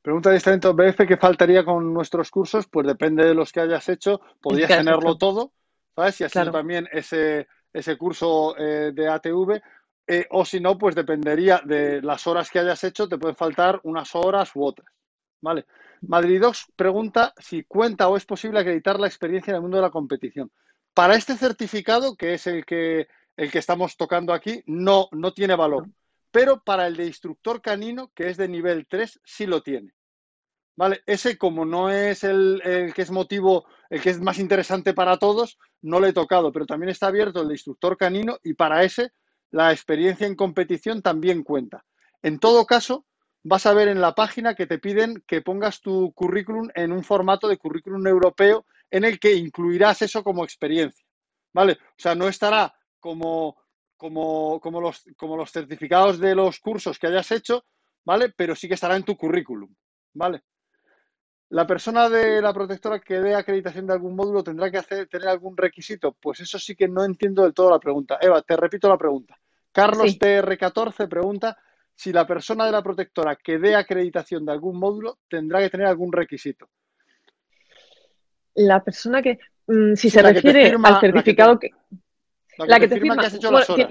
[0.03, 2.67] Pregunta de talento BF, ¿qué faltaría con nuestros cursos?
[2.69, 5.53] Pues depende de los que hayas hecho, podrías tenerlo todo,
[5.95, 6.21] ¿sabes?
[6.21, 9.61] Y así también ese, ese curso eh, de ATV
[10.13, 13.79] eh, o si no, pues dependería de las horas que hayas hecho, te pueden faltar
[13.85, 14.93] unas horas u otras.
[15.41, 15.67] ¿Vale?
[16.01, 19.91] Madridox pregunta si cuenta o es posible acreditar la experiencia en el mundo de la
[19.91, 20.51] competición.
[20.95, 25.55] Para este certificado, que es el que, el que estamos tocando aquí, no, no tiene
[25.55, 25.87] valor.
[26.33, 29.95] Pero para el de instructor canino, que es de nivel 3, sí lo tiene.
[30.75, 31.03] ¿Vale?
[31.07, 35.19] Ese, como no es el, el, que es motivo, el que es más interesante para
[35.19, 38.83] todos, no le he tocado, pero también está abierto el de instructor canino y para
[38.83, 39.13] ese
[39.51, 41.85] la experiencia en competición también cuenta.
[42.23, 43.07] En todo caso,
[43.43, 47.03] vas a ver en la página que te piden que pongas tu currículum en un
[47.03, 51.07] formato de currículum europeo en el que incluirás eso como experiencia.
[51.53, 51.73] ¿Vale?
[51.73, 53.57] O sea, no estará como,
[53.97, 57.65] como, como, los, como los certificados de los cursos que hayas hecho,
[58.05, 58.29] ¿vale?
[58.31, 59.75] Pero sí que estará en tu currículum.
[60.15, 60.43] ¿Vale?
[61.51, 65.29] La persona de la protectora que dé acreditación de algún módulo tendrá que hacer, tener
[65.29, 66.13] algún requisito.
[66.13, 68.19] Pues eso sí que no entiendo del todo la pregunta.
[68.21, 69.37] Eva, te repito la pregunta.
[69.73, 71.57] Carlos TR14 pregunta
[71.95, 75.87] si la persona de la protectora que dé acreditación de algún módulo tendrá que tener
[75.87, 76.69] algún requisito.
[78.55, 81.71] La persona que, mm, si se refiere al certificado que,
[82.59, 83.89] la que, te, firma, que has hecho las horas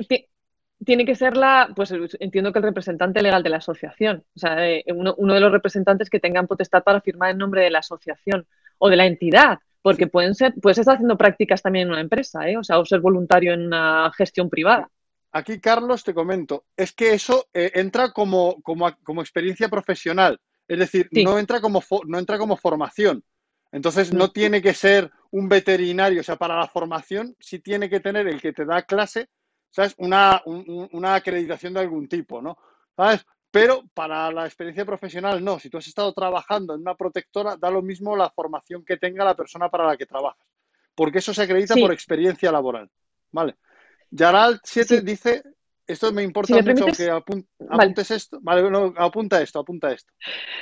[0.86, 4.70] tiene que ser la, pues entiendo que el representante legal de la asociación, o sea,
[4.70, 8.48] eh, uno, de los representantes que tengan potestad para firmar en nombre de la asociación
[8.78, 12.50] o de la entidad, porque pueden ser, puedes estar haciendo prácticas también en una empresa,
[12.50, 12.58] ¿eh?
[12.58, 14.90] o sea, o ser voluntario en una gestión privada.
[15.32, 20.80] Aquí, Carlos, te comento, es que eso eh, entra como, como, como, experiencia profesional, es
[20.80, 23.24] decir, no, entra como no entra como formación.
[23.72, 28.00] Entonces, no tiene que ser un veterinario, o sea, para la formación sí tiene que
[28.00, 29.30] tener el que te da clase
[29.70, 29.96] ¿sabes?
[29.98, 32.58] Una, una acreditación de algún tipo, ¿no?
[32.96, 33.26] ¿Sabes?
[33.52, 35.60] Pero para la experiencia profesional no.
[35.60, 39.26] Si tú has estado trabajando en una protectora, da lo mismo la formación que tenga
[39.26, 40.46] la persona para la que trabajas.
[40.94, 42.90] Porque eso se acredita por experiencia laboral.
[43.32, 43.56] ¿Vale?
[44.12, 45.44] Yaral 7 dice
[45.90, 48.40] esto me importa mucho que apuntes esto.
[48.42, 50.14] Vale, no, apunta esto, apunta esto.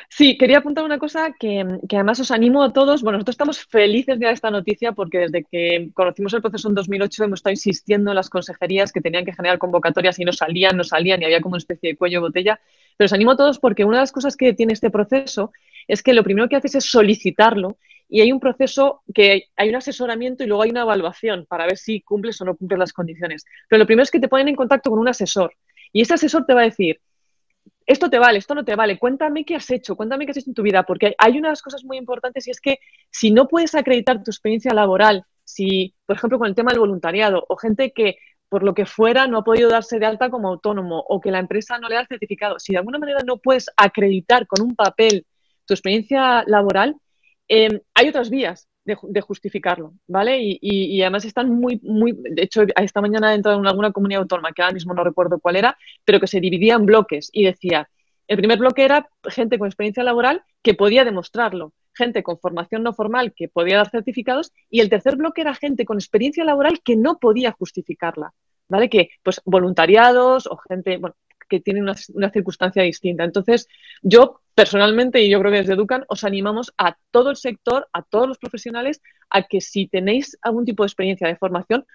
[0.09, 3.01] Sí, quería apuntar una cosa que, además os animo a todos.
[3.01, 6.75] Bueno, nosotros estamos felices de dar esta noticia porque desde que conocimos el proceso en
[6.75, 10.77] 2008 hemos estado insistiendo en las consejerías que tenían que generar convocatorias y no salían,
[10.77, 12.59] no salían y había como una especie de cuello botella.
[12.95, 15.51] Pero os animo a todos porque una de las cosas que tiene este proceso
[15.89, 17.77] es que lo primero que haces es solicitarlo
[18.09, 21.77] y hay un proceso que hay un asesoramiento y luego hay una evaluación para ver
[21.77, 23.45] si cumples o no cumples las condiciones.
[23.67, 25.53] Pero lo primero es que te ponen en contacto con un asesor
[25.91, 27.01] y ese asesor te va a decir,
[27.85, 30.49] esto te vale, esto no te vale, cuéntame qué has hecho, cuéntame qué has hecho
[30.49, 32.79] en tu vida, porque hay unas cosas muy importantes y es que
[33.09, 37.45] si no puedes acreditar tu experiencia laboral si, por ejemplo, con el tema del voluntariado
[37.47, 38.17] o gente que
[38.49, 41.39] por lo que fuera no ha podido darse de alta como autónomo o que la
[41.39, 44.75] empresa no le da el certificado, si de alguna manera no puedes acreditar con un
[44.75, 45.25] papel
[45.65, 46.95] tu experiencia laboral,
[47.47, 50.37] em, hay otras vías de, justificarlo, ¿vale?
[50.41, 54.53] Y, además están muy, muy, de hecho, esta mañana he entrado en alguna comunidad autónoma,
[54.53, 57.89] que ahora mismo no recuerdo cuál era, pero que se dividía en bloques y decía,
[58.27, 62.93] el primer bloque era gente con experiencia laboral que podía demostrarlo, gente con formación no
[62.93, 66.95] formal que podía dar certificados y el tercer bloque era gente con experiencia laboral que
[66.95, 68.33] no podía justificarla,
[68.69, 68.89] ¿vale?
[68.89, 70.99] Que pues voluntariados o gente
[71.49, 73.23] que tiene una, una, circunstancia distinta.
[73.23, 73.67] Entonces,
[74.01, 78.01] yo personalmente, y yo creo que desde Educan, os animamos a todo el sector, a
[78.01, 81.85] todos los profesionales, a que si tenéis algún tipo de experiencia de formación,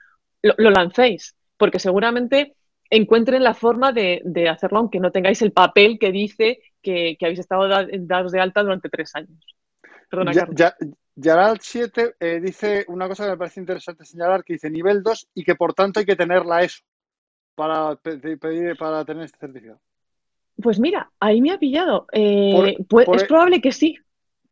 [0.43, 2.55] lo lancéis, porque seguramente
[2.89, 7.67] encuentren la forma de, hacerlo aunque no tengáis el papel que dice que, habéis estado
[7.67, 9.45] dados de alta durante tres años.
[10.09, 10.77] Perdona, ya,
[11.17, 15.31] ya, 7 eh, dice una cosa que me parece interesante señalar, que dice nivel 2
[15.35, 16.85] y que por tanto hay que tener la ESO
[17.57, 19.81] para pedir para tener este certificado.
[20.61, 22.07] Pues mira, ahí me ha pillado.
[22.13, 23.97] Eh, pues, es probable que sí.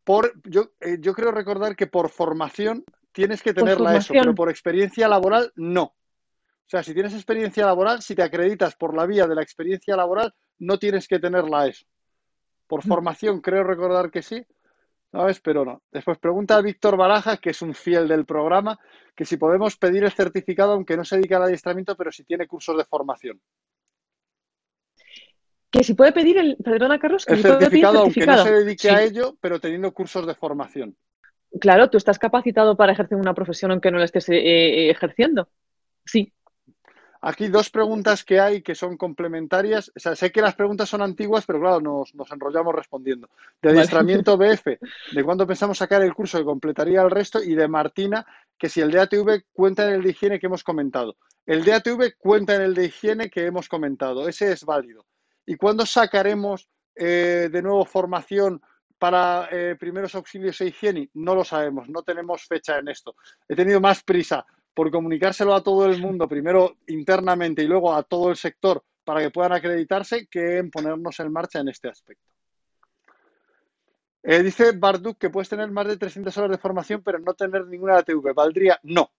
[0.05, 4.35] Por, yo, eh, yo creo recordar que por formación tienes que tener la ESO, pero
[4.35, 5.83] por experiencia laboral no.
[5.83, 9.97] O sea, si tienes experiencia laboral, si te acreditas por la vía de la experiencia
[9.97, 11.85] laboral, no tienes que tenerla eso.
[12.67, 12.89] Por mm.
[12.89, 14.47] formación, creo recordar que sí,
[15.11, 15.41] ¿sabes?
[15.41, 15.83] Pero no.
[15.91, 18.79] Después pregunta a Víctor Baraja, que es un fiel del programa,
[19.17, 22.47] que si podemos pedir el certificado, aunque no se dedica al adiestramiento, pero si tiene
[22.47, 23.41] cursos de formación.
[25.71, 29.37] Que si puede pedir el, perdona Carlos, el certificado, aunque no se dedique a ello,
[29.41, 30.97] pero teniendo cursos de formación.
[31.61, 35.49] Claro, tú estás capacitado para ejercer una profesión aunque no la estés eh, eh, ejerciendo.
[36.05, 36.33] Sí,
[37.23, 39.93] Aquí dos preguntas que hay que son complementarias.
[39.95, 43.29] O sea, sé que las preguntas son antiguas, pero claro, nos, enrollamos respondiendo.
[43.61, 44.66] De adiestramiento BF,
[45.12, 48.25] de cuándo pensamos sacar el curso que completaría el resto, y de Martina,
[48.57, 51.16] que si el DATV cuenta en el de higiene que hemos comentado.
[51.45, 54.27] El DATV cuenta en el de higiene que hemos comentado.
[54.27, 55.05] Ese es válido.
[55.51, 58.63] ¿Y cuándo sacaremos eh, de nuevo formación
[58.97, 61.11] para eh, primeros auxilios e higiene?
[61.15, 63.17] No lo sabemos, no tenemos fecha en esto.
[63.49, 68.05] He tenido más prisa por comunicárselo a todo el mundo, primero internamente y luego a
[68.05, 72.33] todo el sector para que puedan acreditarse, que en ponernos en marcha en este aspecto.
[74.23, 77.67] Eh, dice Barduk que puedes tener más de 300 horas de formación, pero no tener
[77.67, 78.35] ninguna ATV.
[78.37, 78.79] ¿Valdría?
[78.85, 79.11] No.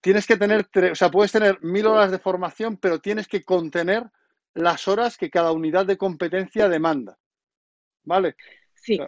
[0.00, 4.10] Tienes que tener, o sea, puedes tener mil horas de formación, pero tienes que contener
[4.56, 7.18] las horas que cada unidad de competencia demanda.
[8.04, 8.36] ¿Vale?
[8.74, 8.98] Sí.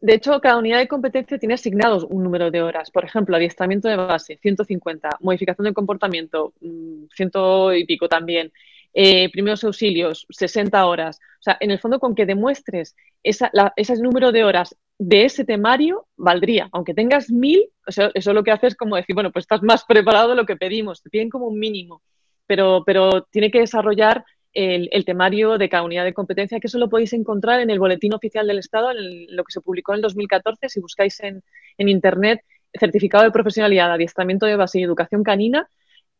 [0.00, 2.90] De hecho, cada unidad de competencia tiene asignados un número de horas.
[2.90, 5.18] Por ejemplo, adiestramiento de base, 150.
[5.20, 8.52] Modificación de comportamiento, mm, ciento y pico también.
[8.94, 11.18] Eh, primeros auxilios, 60 horas.
[11.40, 15.44] O sea, en el fondo, con que demuestres esa, ese número de horas de ese
[15.44, 16.68] temario, valdría.
[16.72, 19.62] Aunque tengas mil, o sea, eso lo que hace es como decir, bueno, pues estás
[19.62, 21.02] más preparado de lo que pedimos.
[21.02, 22.02] Te piden como un mínimo.
[22.46, 26.88] Pero, pero tiene que desarrollar el, temario de cada unidad de competencia, que eso lo
[26.88, 30.02] podéis encontrar en el Boletín Oficial del Estado, en lo que se publicó en el
[30.02, 30.68] 2014.
[30.68, 31.42] Si buscáis en,
[31.78, 32.42] Internet
[32.78, 35.70] certificado de profesionalidad, adiestramiento de base y educación canina,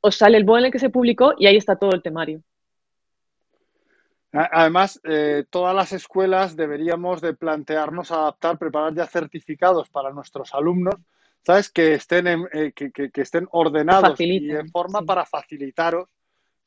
[0.00, 2.42] os sale el BOE en el que se publicó y ahí está todo el temario.
[4.32, 10.96] Además, eh, todas las escuelas deberíamos de plantearnos adaptar, preparar ya certificados para nuestros alumnos,
[11.42, 11.70] ¿sabes?
[11.70, 16.08] Que estén, eh, que, estén ordenados y en forma para facilitaros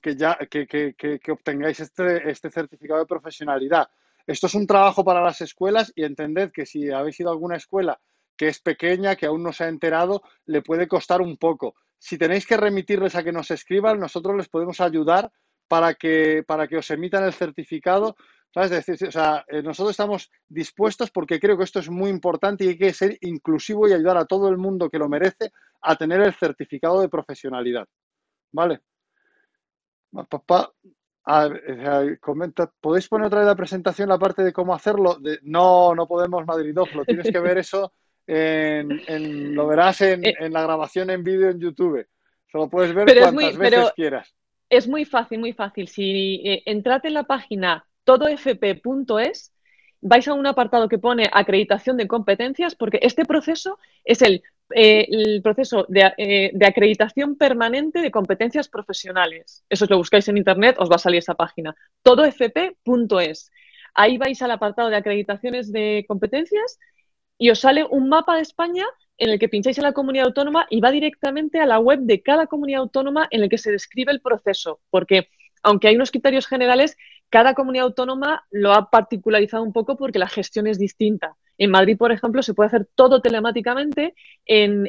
[0.02, 3.90] que ya que, que, que, obtengáis este, este certificado de profesionalidad.
[4.26, 7.58] Esto es un trabajo para las escuelas y entended que si habéis ido a alguna
[7.58, 8.00] escuela
[8.38, 11.76] que es pequeña, que aún no se ha enterado, le puede costar un poco.
[12.00, 15.32] Si tenéis que remitirles a que nos escriban, nosotros les podemos ayudar
[15.68, 18.16] para que, para que os emitan el certificado.
[18.54, 18.72] ¿sabes?
[18.72, 22.70] decir, o sea, eh, nosotros estamos dispuestos porque creo que esto es muy importante y
[22.70, 26.22] hay que ser inclusivo y ayudar a todo el mundo que lo merece a tener
[26.22, 27.88] el certificado de profesionalidad.
[28.52, 28.82] ¿Vale?
[30.30, 30.72] Papá,
[32.20, 35.18] comenta, ¿podéis poner otra vez la presentación la parte de cómo hacerlo?
[35.44, 37.94] no, no podemos, lo Tienes que ver eso,
[38.28, 40.34] en, lo verás en, eh.
[40.40, 42.08] en, la grabación en vídeo en YouTube.
[42.52, 44.36] Solo puedes ver cuantas veces quieras.
[44.70, 45.88] Es muy fácil, muy fácil.
[45.88, 49.54] Si eh, entrate en la página todofp.es,
[50.02, 54.44] vais a un apartado que pone acreditación de competencias, porque este proceso es el
[54.76, 59.64] eh, el proceso eh, de, acreditación permanente de competencias profesionales.
[59.70, 61.76] Eso lo buscáis en internet, os va a salir esa página.
[62.04, 63.52] todofp.es.
[63.94, 66.80] Ahí vais al apartado de acreditaciones de competencias
[67.38, 68.86] y os sale un mapa de España
[69.18, 72.22] en el que pincháis en la comunidad autónoma y va directamente a la web de
[72.22, 75.28] cada comunidad autónoma en el que se describe el proceso, porque
[75.64, 76.98] aunque hay unos criterios generales,
[77.30, 81.38] cada comunidad autónoma lo ha particularizado un poco porque la gestión es distinta.
[81.62, 84.16] En Madrid, por ejemplo, se puede hacer todo telemáticamente.
[84.46, 84.88] En,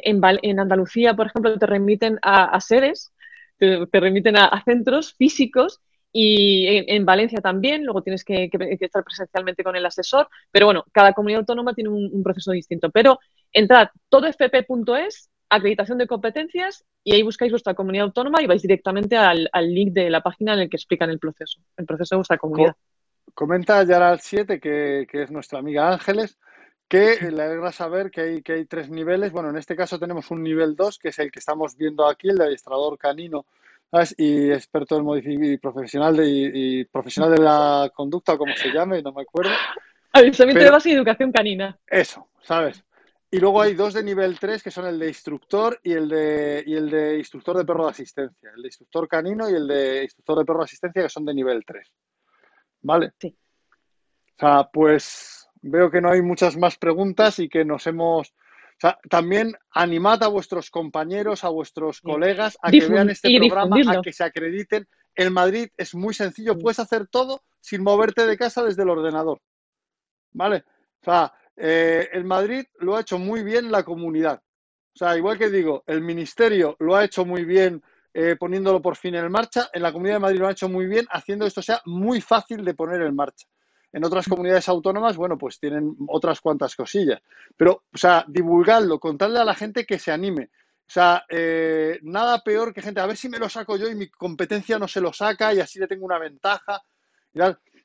[0.59, 3.13] Andalucía, por ejemplo, te remiten a, sedes,
[3.59, 8.49] te, remiten a, centros físicos y en, Valencia también, luego tienes que,
[8.79, 12.89] estar presencialmente con el asesor, pero bueno, cada comunidad autónoma tiene un, proceso distinto.
[12.89, 13.19] Pero
[13.51, 19.47] entrad todofp.es acreditación de competencias y ahí buscáis vuestra comunidad autónoma y vais directamente al,
[19.61, 22.75] link de la página en el que explican el proceso, el proceso de vuestra comunidad.
[23.35, 26.39] comenta Yaral 7, que, es nuestra amiga Ángeles,
[26.87, 29.31] que le alegra saber que hay, que hay tres niveles.
[29.31, 32.29] Bueno, en este caso tenemos un nivel 2, que es el que estamos viendo aquí,
[32.29, 33.45] el de adiestrador canino
[34.17, 39.11] y experto en y profesional de, y, profesional de la conducta, como se llame, no
[39.11, 39.51] me acuerdo.
[40.11, 41.77] Avisamiento de base y educación canina.
[41.87, 42.83] Eso, ¿sabes?
[43.29, 46.63] Y luego hay dos de nivel 3 que son el de instructor y el de,
[46.65, 48.51] y el de instructor de perro de asistencia.
[48.55, 51.33] El de instructor canino y el de instructor de perro de asistencia que son de
[51.33, 51.91] nivel 3.
[52.81, 53.13] ¿Vale?
[53.19, 53.35] Sí.
[54.35, 58.29] O sea, pues veo que no hay muchas más preguntas y que nos hemos...
[58.29, 63.77] O sea, también animad a vuestros compañeros, a vuestros colegas a que vean este programa,
[63.91, 64.87] a que se acrediten.
[65.15, 69.39] En Madrid es muy sencillo, puedes hacer todo sin moverte de casa desde el ordenador.
[70.33, 70.65] ¿Vale?
[71.01, 74.41] O sea, eh, el Madrid lo ha hecho muy bien la comunidad.
[74.95, 77.81] O sea, igual que digo, el ministerio lo ha hecho muy bien
[78.13, 80.85] eh, poniéndolo por fin en marcha, en la Comunidad de Madrid lo ha hecho muy
[80.85, 83.47] bien haciendo esto sea muy fácil de poner en marcha.
[83.93, 87.21] En otras comunidades autónomas, bueno, pues tienen otras cuantas cosillas.
[87.55, 90.49] Pero, o sea, divulgarlo, contarle a la gente que se anime.
[90.87, 93.95] O sea, eh, nada peor que gente, a ver si me lo saco yo y
[93.95, 96.83] mi competencia no se lo saca y así le tengo una ventaja.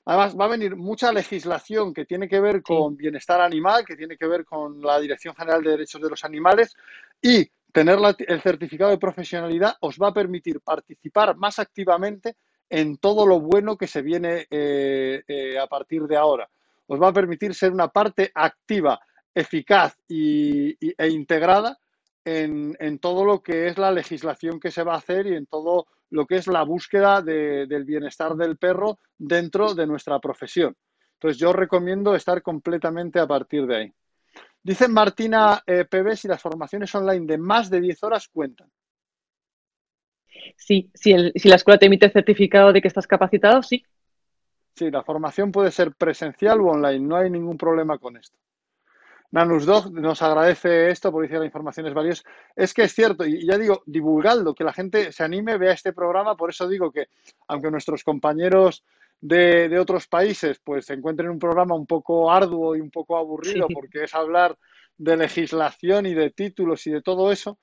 [0.04, 4.16] Además, va a venir mucha legislación que tiene que ver con bienestar animal, que tiene
[4.16, 6.74] que ver con la Dirección General de Derechos de los Animales
[7.20, 12.36] y tener el certificado de profesionalidad os va a permitir participar más activamente
[12.70, 16.48] en todo lo bueno que se viene eh, eh, a partir de ahora.
[16.86, 19.00] Os va a permitir ser una parte activa,
[19.34, 21.78] eficaz e integrada
[22.24, 25.86] en, todo lo que es la legislación que se va a hacer y en todo
[26.10, 30.76] lo que es la búsqueda del bienestar del perro dentro de nuestra profesión.
[31.14, 33.92] Entonces yo recomiendo estar completamente a partir de ahí.
[34.62, 38.70] Dice Martina eh, PB si las formaciones online de más de 10 horas cuentan.
[40.56, 43.84] Sí, si, si la escuela te emite el certificado de que estás capacitado, sí.
[44.74, 48.38] Sí, la formación puede ser presencial o online, no hay ningún problema con esto.
[49.30, 52.22] Nanusdog nos agradece esto porque dice la información es valiosa.
[52.56, 55.92] Es que es cierto, y ya digo, divulgadlo, que la gente se anime, vea este
[55.92, 56.36] programa.
[56.36, 57.08] Por eso digo que,
[57.48, 58.84] aunque nuestros compañeros
[59.20, 63.66] de, otros países pues se encuentren un programa un poco arduo y un poco aburrido,
[63.72, 64.56] porque es hablar
[64.96, 67.58] de legislación y de títulos y de todo eso,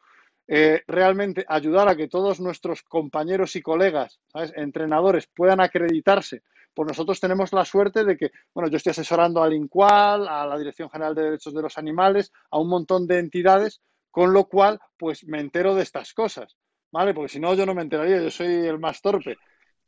[0.47, 4.19] eh, realmente ayudar a que todos nuestros compañeros y colegas,
[4.55, 6.43] entrenadores, puedan acreditarse
[6.75, 10.57] pues nosotros tenemos la suerte de que, bueno, yo estoy asesorando al INCUAL, a la
[10.57, 13.81] Dirección General de Derechos de los Animales, a un montón de entidades,
[14.11, 16.57] con lo cual, pues me entero de estas cosas,
[16.91, 17.13] ¿vale?
[17.13, 19.37] Porque si no, yo no me enteraría, yo soy el más torpe.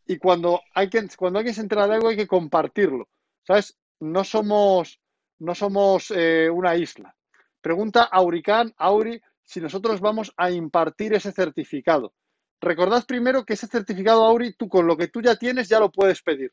[0.05, 3.09] Y cuando, hay que, cuando alguien se entera de algo, hay que compartirlo,
[3.43, 3.77] ¿sabes?
[3.99, 5.01] No somos,
[5.39, 7.13] no somos eh, una isla.
[7.59, 12.13] Pregunta Auricán, Auri, si nosotros vamos a impartir ese certificado.
[12.61, 15.91] Recordad primero que ese certificado, Auri, tú con lo que tú ya tienes ya lo
[15.91, 16.51] puedes pedir.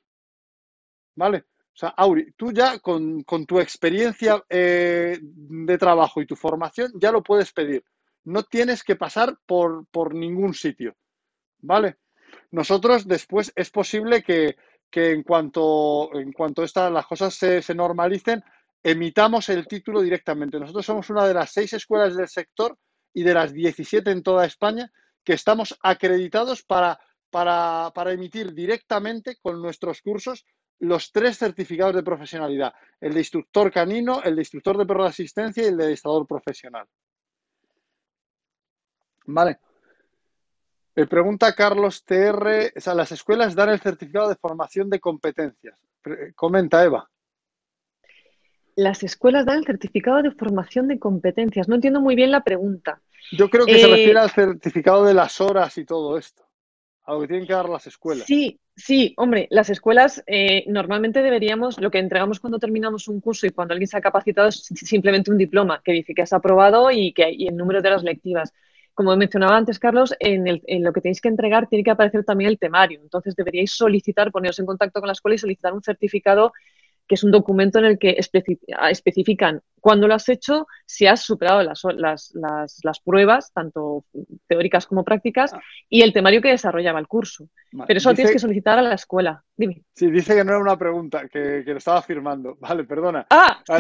[1.17, 1.39] ¿vale?
[1.39, 7.11] O sea, Auri, tú ya con, tu experiencia eh, de trabajo y tu formación ya
[7.11, 7.85] lo puedes pedir.
[8.25, 10.95] No tienes que pasar por, por ningún sitio,
[11.59, 11.97] ¿vale?
[12.53, 14.57] Nosotros después es posible que,
[14.93, 18.43] en cuanto, en cuanto las cosas se normalicen,
[18.85, 20.61] emitamos el título directamente.
[20.61, 22.79] Nosotros somos una de las seis escuelas del sector
[23.15, 24.93] y de las 17 en toda España
[25.25, 30.45] que estamos acreditados para, para, emitir directamente con nuestros cursos
[30.81, 35.09] los tres certificados de profesionalidad, el de instructor canino, el de instructor de perro de
[35.09, 36.87] asistencia y el de adestrador profesional.
[39.27, 39.59] Vale.
[40.97, 45.81] Me pregunta Carlos TR, o sea, las escuelas dan el certificado de formación de competencias.
[46.37, 47.09] Comenta, Eva.
[48.77, 51.69] Las escuelas dan el certificado de formación de competencias.
[51.69, 53.01] No entiendo muy bien la pregunta.
[53.33, 56.45] Yo creo que se refiere eh, al certificado de las horas y todo esto
[57.05, 58.27] a lo que tienen que dar las escuelas.
[58.27, 63.47] Sí, sí, hombre, las escuelas eh, normalmente deberíamos, lo que entregamos cuando terminamos un curso
[63.47, 66.91] y cuando alguien se ha capacitado es simplemente un diploma que dice que has aprobado
[66.91, 68.53] y que hay el número de las lectivas.
[68.95, 70.45] Como mencionaba antes, Carlos, en,
[70.83, 73.01] lo que tenéis que entregar tiene que aparecer también el temario.
[73.03, 76.53] Entonces deberíais solicitar, poneros en contacto con la escuela y solicitar un certificado
[77.07, 81.63] que es un documento en el que especifican cuándo lo has hecho, si has superado
[81.63, 82.33] las, las,
[82.83, 84.07] las, pruebas, tanto
[84.47, 85.61] teóricas como prácticas, ah.
[85.91, 87.51] y el temario que desarrollaba el curso.
[87.87, 89.45] Pero eso lo tienes que solicitar a la escuela.
[89.55, 89.83] Dime.
[89.95, 92.57] Sí, dice que no era una pregunta, que, que lo estaba afirmando.
[92.61, 93.27] Vale, perdona.
[93.29, 93.79] Ah, ah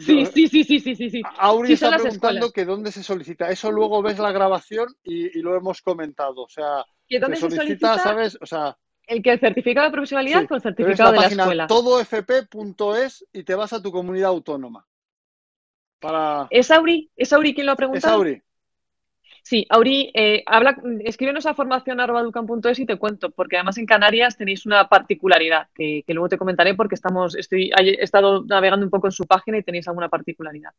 [0.00, 0.24] sí.
[0.24, 3.50] sí, sí, sí, sí, sí, sí, Auri está preguntando que dónde se solicita.
[3.50, 6.44] Eso luego ves la grabación y, lo hemos comentado.
[6.44, 8.38] O sea, ¿Que dónde se solicita, ¿sabes?
[8.40, 11.66] O sea, el que el certificado de profesionalidad con el certificado de la, página escuela.
[11.66, 14.86] Todofp.es y te vas a tu comunidad autónoma.
[16.00, 16.46] Para...
[16.50, 17.10] ¿Es Auri?
[17.16, 18.14] ¿Es Auri quien lo ha preguntado?
[18.14, 18.42] Es Auri.
[19.42, 24.64] Sí, Auri, eh, habla, escríbenos a formación.educan.es y te cuento, porque además en Canarias tenéis
[24.64, 29.12] una particularidad que, luego te comentaré porque estamos, estoy, he estado navegando un poco en
[29.12, 30.70] su página y tenéis alguna particularidad.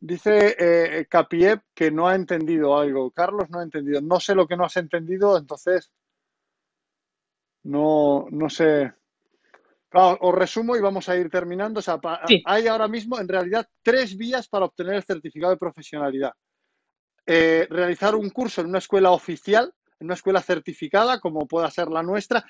[0.00, 3.10] Dice eh, Capiep que no ha entendido algo.
[3.10, 4.00] Carlos no ha entendido.
[4.00, 5.90] No sé lo que no has entendido, entonces
[7.66, 8.92] no, no sé.
[9.92, 11.80] os resumo y vamos a ir terminando.
[12.44, 16.32] Hay ahora mismo, en realidad, tres vías para obtener el certificado de profesionalidad.
[17.26, 21.88] Eh, realizar un curso en una escuela oficial, en una escuela certificada, como pueda ser
[21.88, 22.44] la nuestra,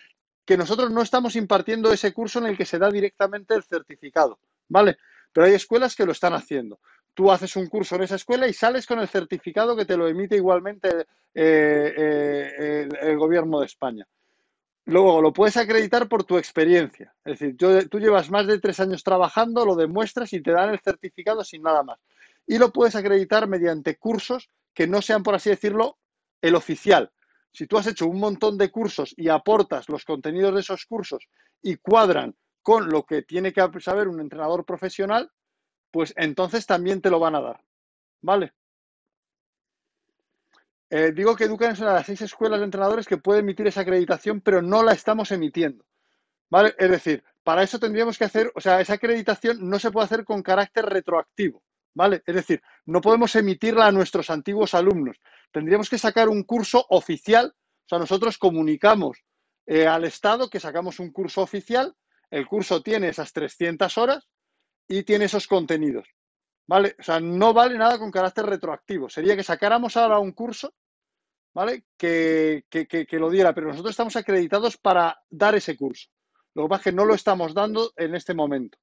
[0.45, 4.39] que nosotros no estamos impartiendo ese curso en el que se da directamente el certificado,
[4.69, 4.99] ¿vale?
[5.33, 6.79] Pero hay escuelas que lo están haciendo.
[7.15, 10.07] Tú haces un curso en esa escuela y sales con el certificado que te lo
[10.07, 14.07] emite igualmente eh, eh, el gobierno de España.
[14.87, 17.13] Luego lo puedes acreditar por tu experiencia.
[17.25, 20.79] Es decir, tú llevas más de tres años trabajando, lo demuestras y te dan el
[20.79, 21.99] certificado sin nada más.
[22.47, 25.99] Y lo puedes acreditar mediante cursos que no sean, por así decirlo,
[26.41, 27.11] el oficial.
[27.51, 31.27] Si tú has hecho un montón de cursos y aportas los contenidos de esos cursos
[31.61, 35.33] y cuadran con lo que tiene que saber un entrenador profesional,
[35.91, 37.61] pues entonces también te lo van a dar.
[38.23, 38.53] ¿Vale?
[40.89, 43.67] Eh, digo que Educan es una de las seis escuelas de entrenadores que puede emitir
[43.67, 45.85] esa acreditación, pero no la estamos emitiendo.
[46.49, 46.75] ¿Vale?
[46.79, 50.25] Es decir, para eso tendríamos que hacer, o sea, esa acreditación no se puede hacer
[50.25, 51.63] con carácter retroactivo.
[51.95, 52.23] ¿Vale?
[52.27, 55.17] Es decir, no podemos emitirla a nuestros antiguos alumnos.
[55.51, 57.55] Tendríamos que sacar un curso oficial.
[57.57, 59.25] O sea, nosotros comunicamos
[59.65, 61.97] eh, al Estado que sacamos un curso oficial.
[62.31, 64.29] El curso tiene esas 300 horas
[64.87, 66.07] y tiene esos contenidos.
[66.67, 66.97] ¿Vale?
[66.99, 69.09] O sea, no vale nada con carácter retroactivo.
[69.09, 70.75] Sería que sacáramos ahora un curso,
[71.55, 71.85] ¿vale?
[71.97, 72.65] Que,
[73.13, 76.09] lo diera, pero nosotros estamos acreditados para dar ese curso.
[76.55, 78.79] Lo que pasa es que no lo estamos dando en este momento.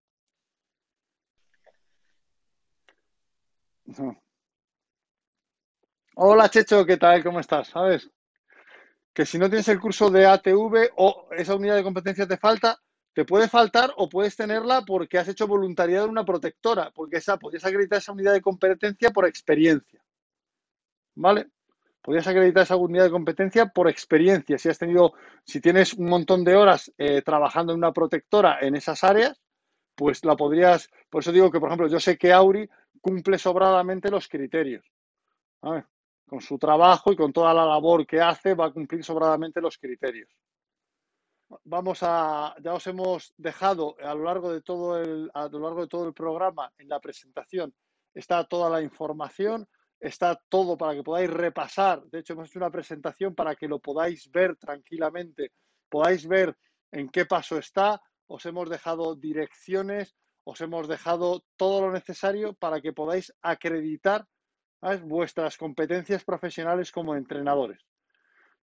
[6.16, 7.24] Hola Checho, ¿qué tal?
[7.24, 7.68] ¿Cómo estás?
[7.68, 8.10] ¿Sabes?
[9.14, 12.80] Que si no tienes el curso de ATV o esa unidad de competencia te falta,
[13.14, 17.38] te puede faltar o puedes tenerla porque has hecho voluntariado en una protectora, porque esa
[17.38, 20.04] podrías acreditar esa unidad de competencia por experiencia.
[21.16, 21.48] ¿Vale?
[22.02, 24.58] Podrías acreditar esa unidad de competencia por experiencia.
[24.58, 25.14] Si has tenido,
[25.46, 29.40] si tienes un montón de horas eh, trabajando en una protectora en esas áreas,
[29.96, 30.90] pues la podrías.
[31.10, 32.68] Por eso digo que, por ejemplo, yo sé que Auri
[33.00, 34.84] cumple sobradamente los criterios.
[35.62, 39.78] Con su trabajo y con toda la labor que hace, va a cumplir sobradamente los
[39.78, 40.30] criterios
[41.64, 45.82] vamos a, ya os hemos dejado a lo largo de todo el, a lo largo
[45.82, 47.74] de todo el programa en la presentación
[48.14, 49.68] está toda la información,
[50.00, 52.04] está todo para que podáis repasar.
[52.06, 55.52] De hecho, hemos hecho una presentación para que lo podáis ver tranquilamente,
[55.90, 56.56] podáis ver
[56.92, 58.02] en qué paso está.
[58.28, 64.26] Os hemos dejado direcciones, os hemos dejado todo lo necesario para que podáis acreditar
[65.04, 67.80] vuestras competencias profesionales como entrenadores.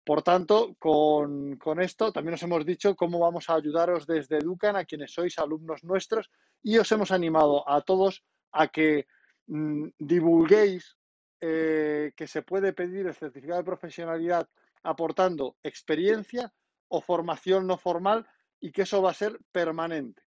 [0.09, 4.83] Por tanto, con, esto también os hemos dicho cómo vamos a ayudaros desde Educan a
[4.83, 6.31] quienes sois alumnos nuestros
[6.63, 9.05] y os hemos animado a todos a que
[9.45, 10.97] mm, divulguéis
[11.39, 14.49] eh, que se puede pedir el certificado de profesionalidad
[14.81, 16.51] aportando experiencia
[16.87, 18.25] o formación no formal
[18.59, 20.23] y que eso va a ser permanente.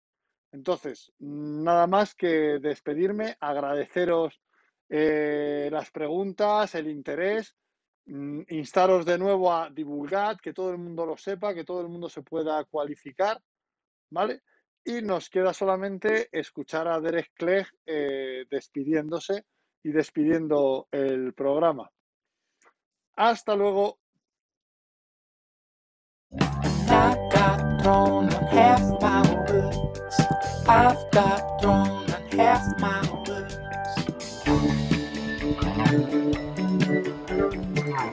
[0.52, 4.42] Entonces, nada más que despedirme, agradeceros
[4.90, 7.56] eh, las preguntas, el interés
[8.08, 11.90] Mm, instaros de nuevo a divulgar, que todo el mundo lo sepa, que todo el
[11.90, 13.42] mundo se pueda cualificar,
[14.10, 14.44] ¿vale?
[14.86, 19.46] Y nos queda solamente escuchar a Derek Clegg eh, despidiéndose
[19.84, 21.92] y despidiendo el programa.
[23.18, 24.00] Hasta luego.
[37.88, 38.10] ngoài